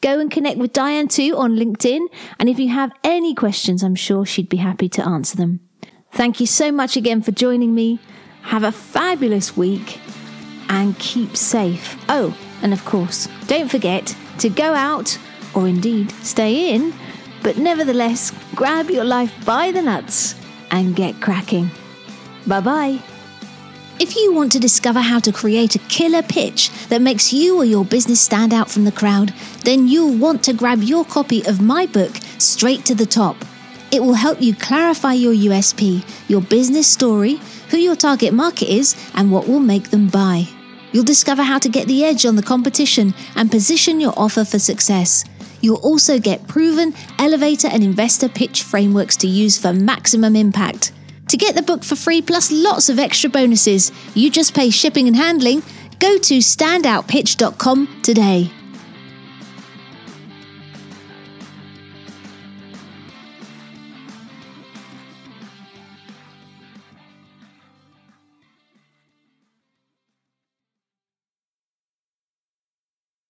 Go 0.00 0.20
and 0.20 0.30
connect 0.30 0.58
with 0.58 0.72
Diane 0.72 1.08
too 1.08 1.36
on 1.36 1.56
LinkedIn. 1.56 2.06
And 2.38 2.48
if 2.48 2.60
you 2.60 2.68
have 2.68 2.92
any 3.02 3.34
questions, 3.34 3.82
I'm 3.82 3.96
sure 3.96 4.24
she'd 4.24 4.48
be 4.48 4.58
happy 4.58 4.88
to 4.90 5.04
answer 5.04 5.36
them. 5.36 5.58
Thank 6.12 6.38
you 6.38 6.46
so 6.46 6.70
much 6.70 6.96
again 6.96 7.20
for 7.20 7.32
joining 7.32 7.74
me. 7.74 7.98
Have 8.42 8.62
a 8.62 8.70
fabulous 8.70 9.56
week 9.56 9.98
and 10.68 10.96
keep 11.00 11.36
safe. 11.36 12.00
Oh, 12.08 12.38
and 12.62 12.72
of 12.72 12.84
course, 12.84 13.26
don't 13.48 13.68
forget 13.68 14.16
to 14.38 14.48
go 14.48 14.74
out 14.74 15.18
or 15.52 15.66
indeed 15.66 16.12
stay 16.22 16.72
in 16.72 16.94
but 17.48 17.56
nevertheless, 17.56 18.30
grab 18.54 18.90
your 18.90 19.04
life 19.04 19.32
by 19.46 19.70
the 19.72 19.80
nuts 19.80 20.34
and 20.70 20.94
get 20.94 21.18
cracking. 21.18 21.70
Bye 22.46 22.60
bye. 22.60 22.98
If 23.98 24.14
you 24.16 24.34
want 24.34 24.52
to 24.52 24.58
discover 24.60 25.00
how 25.00 25.18
to 25.20 25.32
create 25.32 25.74
a 25.74 25.78
killer 25.88 26.20
pitch 26.20 26.68
that 26.90 27.00
makes 27.00 27.32
you 27.32 27.56
or 27.56 27.64
your 27.64 27.86
business 27.86 28.20
stand 28.20 28.52
out 28.52 28.70
from 28.70 28.84
the 28.84 28.92
crowd, 28.92 29.32
then 29.64 29.88
you'll 29.88 30.14
want 30.18 30.44
to 30.44 30.52
grab 30.52 30.82
your 30.82 31.06
copy 31.06 31.42
of 31.46 31.62
my 31.62 31.86
book, 31.86 32.16
Straight 32.36 32.84
to 32.84 32.94
the 32.94 33.06
Top. 33.06 33.36
It 33.90 34.02
will 34.02 34.12
help 34.26 34.42
you 34.42 34.54
clarify 34.54 35.14
your 35.14 35.32
USP, 35.32 36.04
your 36.28 36.42
business 36.42 36.86
story, 36.86 37.40
who 37.70 37.78
your 37.78 37.96
target 37.96 38.34
market 38.34 38.68
is, 38.68 38.94
and 39.14 39.32
what 39.32 39.48
will 39.48 39.58
make 39.60 39.88
them 39.88 40.08
buy. 40.08 40.46
You'll 40.92 41.04
discover 41.14 41.42
how 41.42 41.58
to 41.60 41.70
get 41.70 41.86
the 41.86 42.04
edge 42.04 42.26
on 42.26 42.36
the 42.36 42.42
competition 42.42 43.14
and 43.36 43.50
position 43.50 44.00
your 44.00 44.12
offer 44.18 44.44
for 44.44 44.58
success. 44.58 45.24
You'll 45.60 45.76
also 45.76 46.18
get 46.18 46.46
proven 46.46 46.94
elevator 47.18 47.68
and 47.68 47.82
investor 47.82 48.28
pitch 48.28 48.62
frameworks 48.62 49.16
to 49.18 49.26
use 49.26 49.58
for 49.58 49.72
maximum 49.72 50.36
impact. 50.36 50.92
To 51.28 51.36
get 51.36 51.54
the 51.54 51.62
book 51.62 51.84
for 51.84 51.96
free 51.96 52.22
plus 52.22 52.50
lots 52.50 52.88
of 52.88 52.98
extra 52.98 53.28
bonuses, 53.28 53.92
you 54.14 54.30
just 54.30 54.54
pay 54.54 54.70
shipping 54.70 55.08
and 55.08 55.16
handling. 55.16 55.62
Go 55.98 56.16
to 56.18 56.38
standoutpitch.com 56.38 58.02
today. 58.02 58.50